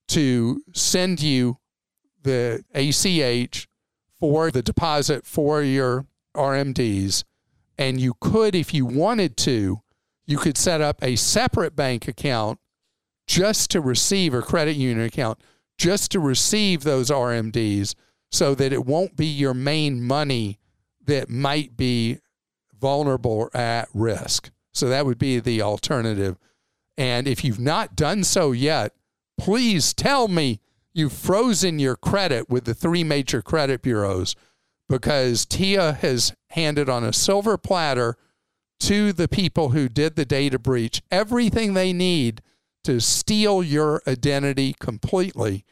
to 0.09 0.63
send 0.73 1.21
you 1.21 1.59
the 2.23 2.65
ACH 2.75 3.69
for 4.19 4.51
the 4.51 4.63
deposit 4.63 5.27
for 5.27 5.63
your 5.63 6.07
RMDs. 6.35 7.25
And 7.77 8.01
you 8.01 8.15
could, 8.21 8.55
if 8.55 8.73
you 8.73 8.87
wanted 8.87 9.37
to, 9.39 9.81
you 10.25 10.39
could 10.39 10.57
set 10.57 10.81
up 10.81 11.03
a 11.03 11.17
separate 11.17 11.75
bank 11.75 12.07
account 12.07 12.61
just 13.27 13.71
to 13.71 13.81
receive 13.81 14.35
a 14.35 14.43
credit 14.43 14.77
union 14.77 15.05
account 15.05 15.41
just 15.77 16.11
to 16.13 16.21
receive 16.21 16.83
those 16.83 17.11
RMDs 17.11 17.95
so 18.31 18.55
that 18.55 18.73
it 18.73 18.85
won't 18.85 19.17
be 19.17 19.27
your 19.27 19.55
main 19.55 20.03
money 20.03 20.61
that 21.07 21.29
might 21.29 21.77
be 21.77 22.19
vulnerable 22.79 23.33
or 23.33 23.57
at 23.57 23.89
risk. 23.95 24.51
So 24.73 24.89
that 24.89 25.07
would 25.07 25.19
be 25.19 25.41
the 25.41 25.63
alternative. 25.63 26.39
And 27.01 27.27
if 27.27 27.43
you've 27.43 27.59
not 27.59 27.97
done 27.97 28.25
so 28.25 28.53
yet, 28.53 28.93
please 29.39 29.95
tell 29.95 30.29
me 30.29 30.61
you've 30.93 31.15
frozen 31.15 31.79
your 31.79 31.97
credit 31.97 32.51
with 32.51 32.67
the 32.67 32.75
three 32.75 33.03
major 33.03 33.41
credit 33.41 33.81
bureaus 33.81 34.37
because 34.87 35.47
TIAA 35.47 35.97
has 36.01 36.35
handed 36.51 36.91
on 36.91 37.03
a 37.03 37.15
silver 37.15 37.57
platter 37.57 38.19
to 38.81 39.15
the 39.15 39.29
people 39.29 39.71
who 39.71 39.89
did 39.89 40.15
the 40.15 40.27
data 40.27 40.59
breach 40.59 41.01
everything 41.11 41.73
they 41.73 41.95
need 41.95 42.43
to 42.85 43.01
steal 43.01 43.63
your 43.63 44.03
identity 44.07 44.75
completely. 44.79 45.65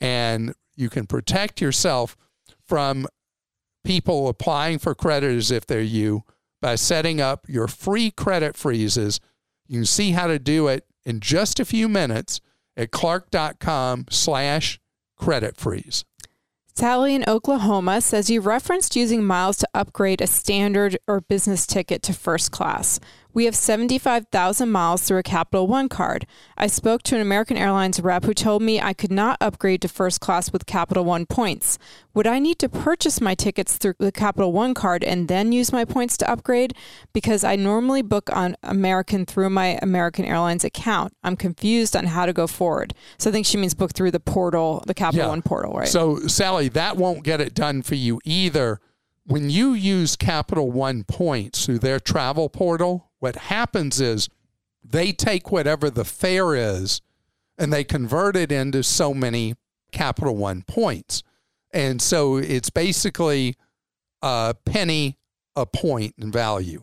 And 0.00 0.52
you 0.74 0.90
can 0.90 1.06
protect 1.06 1.60
yourself 1.60 2.16
from 2.66 3.06
people 3.84 4.26
applying 4.26 4.80
for 4.80 4.96
credit 4.96 5.36
as 5.36 5.52
if 5.52 5.64
they're 5.64 5.80
you 5.80 6.24
by 6.60 6.74
setting 6.74 7.20
up 7.20 7.48
your 7.48 7.68
free 7.68 8.10
credit 8.10 8.56
freezes. 8.56 9.20
You 9.72 9.78
can 9.78 9.86
see 9.86 10.10
how 10.10 10.26
to 10.26 10.38
do 10.38 10.68
it 10.68 10.84
in 11.06 11.20
just 11.20 11.58
a 11.58 11.64
few 11.64 11.88
minutes 11.88 12.42
at 12.76 12.90
clark.com 12.90 14.04
slash 14.10 14.78
credit 15.16 15.56
freeze. 15.56 16.04
Sally 16.74 17.14
in 17.14 17.24
Oklahoma 17.26 18.02
says 18.02 18.28
you 18.28 18.42
referenced 18.42 18.96
using 18.96 19.24
miles 19.24 19.56
to 19.58 19.68
upgrade 19.72 20.20
a 20.20 20.26
standard 20.26 20.98
or 21.08 21.22
business 21.22 21.66
ticket 21.66 22.02
to 22.02 22.12
first 22.12 22.52
class. 22.52 23.00
We 23.34 23.46
have 23.46 23.56
75,000 23.56 24.70
miles 24.70 25.02
through 25.02 25.18
a 25.18 25.22
Capital 25.22 25.66
One 25.66 25.88
card. 25.88 26.26
I 26.58 26.66
spoke 26.66 27.02
to 27.04 27.14
an 27.14 27.22
American 27.22 27.56
Airlines 27.56 27.98
rep 27.98 28.24
who 28.24 28.34
told 28.34 28.60
me 28.60 28.78
I 28.78 28.92
could 28.92 29.10
not 29.10 29.38
upgrade 29.40 29.80
to 29.82 29.88
first 29.88 30.20
class 30.20 30.52
with 30.52 30.66
Capital 30.66 31.04
One 31.04 31.24
points. 31.24 31.78
Would 32.12 32.26
I 32.26 32.38
need 32.38 32.58
to 32.58 32.68
purchase 32.68 33.22
my 33.22 33.34
tickets 33.34 33.78
through 33.78 33.94
the 33.98 34.12
Capital 34.12 34.52
One 34.52 34.74
card 34.74 35.02
and 35.02 35.28
then 35.28 35.50
use 35.50 35.72
my 35.72 35.86
points 35.86 36.18
to 36.18 36.30
upgrade? 36.30 36.74
Because 37.14 37.42
I 37.42 37.56
normally 37.56 38.02
book 38.02 38.28
on 38.30 38.54
American 38.62 39.24
through 39.24 39.48
my 39.48 39.78
American 39.80 40.26
Airlines 40.26 40.62
account. 40.62 41.14
I'm 41.24 41.36
confused 41.36 41.96
on 41.96 42.06
how 42.06 42.26
to 42.26 42.34
go 42.34 42.46
forward. 42.46 42.92
So 43.16 43.30
I 43.30 43.32
think 43.32 43.46
she 43.46 43.56
means 43.56 43.72
book 43.72 43.92
through 43.94 44.10
the 44.10 44.20
portal, 44.20 44.84
the 44.86 44.94
Capital 44.94 45.24
yeah. 45.24 45.30
One 45.30 45.40
portal, 45.40 45.72
right? 45.72 45.88
So, 45.88 46.18
Sally, 46.26 46.68
that 46.70 46.98
won't 46.98 47.24
get 47.24 47.40
it 47.40 47.54
done 47.54 47.80
for 47.80 47.94
you 47.94 48.20
either. 48.26 48.80
When 49.24 49.48
you 49.48 49.72
use 49.72 50.16
Capital 50.16 50.70
One 50.70 51.04
points 51.04 51.64
through 51.64 51.78
their 51.78 51.98
travel 51.98 52.50
portal, 52.50 53.11
what 53.22 53.36
happens 53.36 54.00
is 54.00 54.28
they 54.82 55.12
take 55.12 55.52
whatever 55.52 55.88
the 55.88 56.04
fare 56.04 56.56
is 56.56 57.00
and 57.56 57.72
they 57.72 57.84
convert 57.84 58.34
it 58.34 58.50
into 58.50 58.82
so 58.82 59.14
many 59.14 59.54
Capital 59.92 60.34
One 60.34 60.62
points. 60.62 61.22
And 61.72 62.02
so 62.02 62.36
it's 62.36 62.68
basically 62.68 63.54
a 64.22 64.56
penny 64.64 65.18
a 65.54 65.66
point 65.66 66.16
in 66.18 66.32
value 66.32 66.82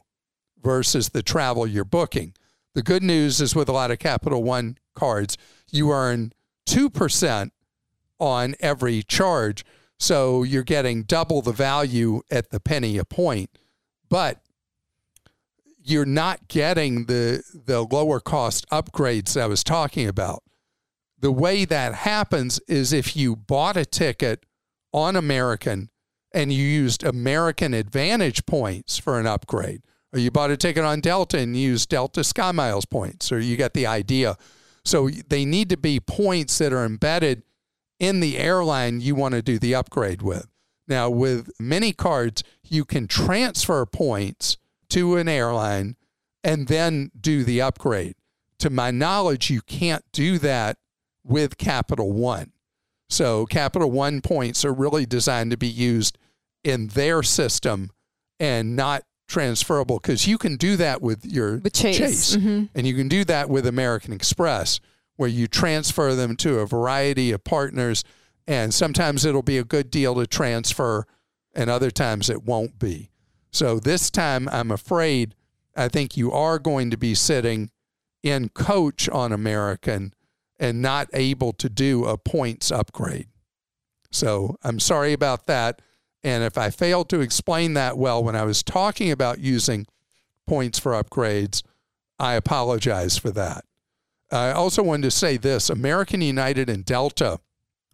versus 0.63 1.09
the 1.09 1.21
travel 1.21 1.67
you're 1.67 1.83
booking. 1.83 2.33
The 2.73 2.83
good 2.83 3.03
news 3.03 3.41
is 3.41 3.53
with 3.53 3.67
a 3.67 3.73
lot 3.73 3.91
of 3.91 3.99
Capital 3.99 4.41
One 4.41 4.77
cards, 4.95 5.37
you 5.69 5.91
earn 5.91 6.31
2% 6.69 7.51
on 8.17 8.55
every 8.61 9.03
charge. 9.03 9.65
So 9.97 10.43
you're 10.43 10.63
getting 10.63 11.03
double 11.03 11.41
the 11.41 11.51
value 11.51 12.21
at 12.31 12.49
the 12.49 12.61
penny 12.61 12.97
a 12.97 13.03
point. 13.03 13.49
But 14.07 14.41
you're 15.89 16.05
not 16.05 16.47
getting 16.47 17.05
the 17.05 17.43
the 17.53 17.81
lower 17.81 18.19
cost 18.19 18.67
upgrades 18.69 19.39
I 19.39 19.47
was 19.47 19.63
talking 19.63 20.07
about. 20.07 20.43
The 21.19 21.31
way 21.31 21.65
that 21.65 21.95
happens 21.95 22.59
is 22.67 22.93
if 22.93 23.15
you 23.15 23.35
bought 23.35 23.75
a 23.75 23.85
ticket 23.85 24.45
on 24.93 25.15
American 25.15 25.89
and 26.33 26.53
you 26.53 26.63
used 26.63 27.03
American 27.03 27.73
Advantage 27.73 28.45
points 28.45 28.97
for 28.97 29.19
an 29.19 29.27
upgrade, 29.27 29.81
or 30.13 30.19
you 30.19 30.31
bought 30.31 30.51
a 30.51 30.57
ticket 30.57 30.85
on 30.85 31.01
Delta 31.01 31.39
and 31.39 31.57
used 31.57 31.89
Delta 31.89 32.23
Sky 32.23 32.51
Miles 32.51 32.85
points, 32.85 33.31
or 33.31 33.39
you 33.39 33.57
get 33.57 33.73
the 33.73 33.87
idea. 33.87 34.37
So 34.85 35.09
they 35.09 35.43
need 35.43 35.69
to 35.69 35.77
be 35.77 35.99
points 35.99 36.57
that 36.59 36.71
are 36.71 36.85
embedded 36.85 37.43
in 37.99 38.21
the 38.21 38.37
airline 38.37 39.01
you 39.01 39.15
want 39.15 39.33
to 39.33 39.41
do 39.41 39.59
the 39.59 39.75
upgrade 39.75 40.21
with. 40.21 40.47
Now, 40.87 41.09
with 41.09 41.49
many 41.59 41.91
cards, 41.91 42.43
you 42.63 42.85
can 42.85 43.07
transfer 43.07 43.85
points 43.85 44.57
to 44.89 45.17
an 45.17 45.27
airline 45.27 45.95
and 46.43 46.67
then 46.67 47.11
do 47.19 47.43
the 47.43 47.61
upgrade. 47.61 48.15
To 48.59 48.69
my 48.69 48.91
knowledge, 48.91 49.49
you 49.49 49.61
can't 49.61 50.03
do 50.11 50.37
that 50.39 50.77
with 51.23 51.57
Capital 51.57 52.11
One. 52.11 52.51
So, 53.09 53.45
Capital 53.45 53.89
One 53.89 54.21
points 54.21 54.63
are 54.63 54.73
really 54.73 55.05
designed 55.05 55.51
to 55.51 55.57
be 55.57 55.67
used 55.67 56.17
in 56.63 56.87
their 56.87 57.23
system 57.23 57.91
and 58.39 58.75
not 58.75 59.03
transferable 59.27 59.99
because 59.99 60.27
you 60.27 60.37
can 60.37 60.57
do 60.57 60.75
that 60.75 61.01
with 61.01 61.25
your 61.25 61.57
with 61.57 61.73
Chase, 61.73 61.97
Chase. 61.97 62.35
Mm-hmm. 62.35 62.65
and 62.75 62.87
you 62.87 62.95
can 62.95 63.07
do 63.07 63.23
that 63.25 63.49
with 63.49 63.65
American 63.65 64.11
Express, 64.11 64.79
where 65.15 65.29
you 65.29 65.47
transfer 65.47 66.15
them 66.15 66.35
to 66.37 66.59
a 66.59 66.65
variety 66.65 67.31
of 67.31 67.43
partners. 67.43 68.03
And 68.47 68.73
sometimes 68.73 69.25
it'll 69.25 69.43
be 69.43 69.59
a 69.59 69.63
good 69.63 69.91
deal 69.91 70.15
to 70.15 70.25
transfer, 70.25 71.05
and 71.53 71.69
other 71.69 71.91
times 71.91 72.29
it 72.29 72.43
won't 72.43 72.79
be. 72.79 73.11
So 73.51 73.79
this 73.79 74.09
time, 74.09 74.47
I'm 74.51 74.71
afraid, 74.71 75.35
I 75.75 75.87
think 75.87 76.15
you 76.15 76.31
are 76.31 76.59
going 76.59 76.91
to 76.91 76.97
be 76.97 77.15
sitting 77.15 77.71
in 78.21 78.49
coach 78.49 79.07
on 79.09 79.31
American 79.31 80.13
and 80.59 80.81
not 80.81 81.09
able 81.13 81.53
to 81.53 81.69
do 81.69 82.05
a 82.05 82.17
points 82.17 82.71
upgrade. 82.71 83.27
So 84.11 84.57
I'm 84.63 84.79
sorry 84.79 85.13
about 85.13 85.47
that. 85.47 85.81
And 86.23 86.43
if 86.43 86.57
I 86.57 86.69
failed 86.69 87.09
to 87.09 87.21
explain 87.21 87.75
that 87.75 87.97
well 87.97 88.23
when 88.23 88.35
I 88.35 88.43
was 88.43 88.61
talking 88.61 89.09
about 89.09 89.39
using 89.39 89.87
points 90.45 90.77
for 90.77 90.91
upgrades, 90.91 91.63
I 92.19 92.33
apologize 92.33 93.17
for 93.17 93.31
that. 93.31 93.63
I 94.31 94.51
also 94.51 94.83
wanted 94.83 95.03
to 95.03 95.11
say 95.11 95.37
this 95.37 95.69
American 95.69 96.21
United 96.21 96.69
and 96.69 96.83
Delta, 96.83 97.39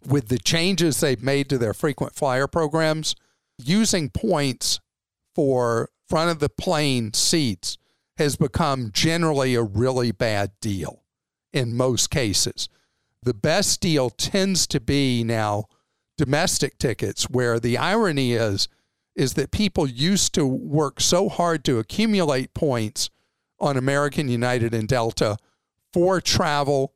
with 0.06 0.28
the 0.28 0.38
changes 0.38 1.00
they've 1.00 1.22
made 1.22 1.48
to 1.48 1.58
their 1.58 1.74
frequent 1.74 2.14
flyer 2.14 2.46
programs, 2.46 3.14
using 3.58 4.10
points 4.10 4.80
for 5.36 5.90
front 6.08 6.30
of 6.30 6.38
the 6.38 6.48
plane 6.48 7.12
seats 7.12 7.76
has 8.16 8.36
become 8.36 8.90
generally 8.90 9.54
a 9.54 9.62
really 9.62 10.10
bad 10.10 10.50
deal 10.62 11.02
in 11.52 11.76
most 11.76 12.08
cases. 12.08 12.70
The 13.22 13.34
best 13.34 13.82
deal 13.82 14.08
tends 14.08 14.66
to 14.68 14.80
be 14.80 15.22
now 15.22 15.66
domestic 16.16 16.78
tickets 16.78 17.24
where 17.28 17.60
the 17.60 17.76
irony 17.76 18.32
is 18.32 18.68
is 19.14 19.34
that 19.34 19.50
people 19.50 19.86
used 19.86 20.32
to 20.34 20.46
work 20.46 21.00
so 21.00 21.28
hard 21.28 21.64
to 21.64 21.78
accumulate 21.78 22.54
points 22.54 23.10
on 23.60 23.76
American 23.76 24.28
United 24.28 24.72
and 24.72 24.88
Delta 24.88 25.36
for 25.92 26.20
travel 26.22 26.94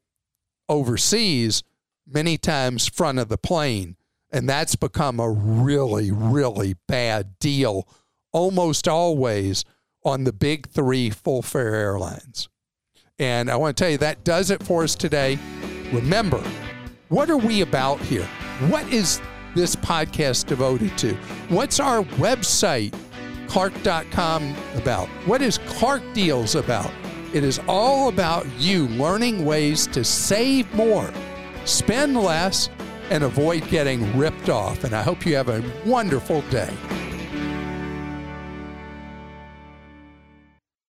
overseas 0.67 1.63
many 2.07 2.39
times 2.39 2.89
front 2.89 3.19
of 3.19 3.29
the 3.29 3.39
plane 3.39 3.97
and 4.33 4.49
that's 4.49 4.77
become 4.77 5.21
a 5.21 5.31
really 5.31 6.11
really 6.11 6.75
bad 6.87 7.39
deal 7.39 7.87
almost 8.33 8.89
always 8.89 9.65
on 10.05 10.25
the 10.25 10.33
big 10.33 10.69
three 10.69 11.11
full 11.11 11.43
fare 11.43 11.75
airlines. 11.75 12.49
And 13.19 13.51
I 13.51 13.57
want 13.57 13.77
to 13.77 13.83
tell 13.83 13.91
you 13.91 13.99
that 13.99 14.25
does 14.25 14.51
it 14.51 14.63
for 14.63 14.83
us 14.83 14.95
today. 14.95 15.39
Remember, 15.93 16.43
what 17.09 17.29
are 17.29 17.37
we 17.37 17.61
about 17.61 18.01
here? 18.01 18.27
What 18.69 18.91
is 18.93 19.21
this 19.55 19.77
podcast 19.77 20.47
devoted 20.47 20.97
to? 20.99 21.15
What's 21.49 21.81
our 21.81 22.03
website, 22.03 22.95
Clark.com, 23.49 24.55
about? 24.77 25.09
What 25.27 25.43
is 25.43 25.59
Clark 25.59 26.03
Deals 26.15 26.55
about? 26.55 26.91
It 27.35 27.45
is 27.45 27.61
all 27.69 28.09
about 28.09 28.47
you 28.59 28.89
learning 28.89 29.45
ways 29.45 29.87
to 29.89 30.03
save 30.03 30.73
more, 30.75 31.13
spend 31.65 32.17
less, 32.17 32.71
and 33.11 33.25
avoid 33.25 33.69
getting 33.69 34.17
ripped 34.17 34.49
off. 34.49 34.85
And 34.85 34.95
I 34.95 35.03
hope 35.03 35.27
you 35.27 35.37
have 35.37 35.49
a 35.49 35.63
wonderful 35.85 36.43
day. 36.43 36.73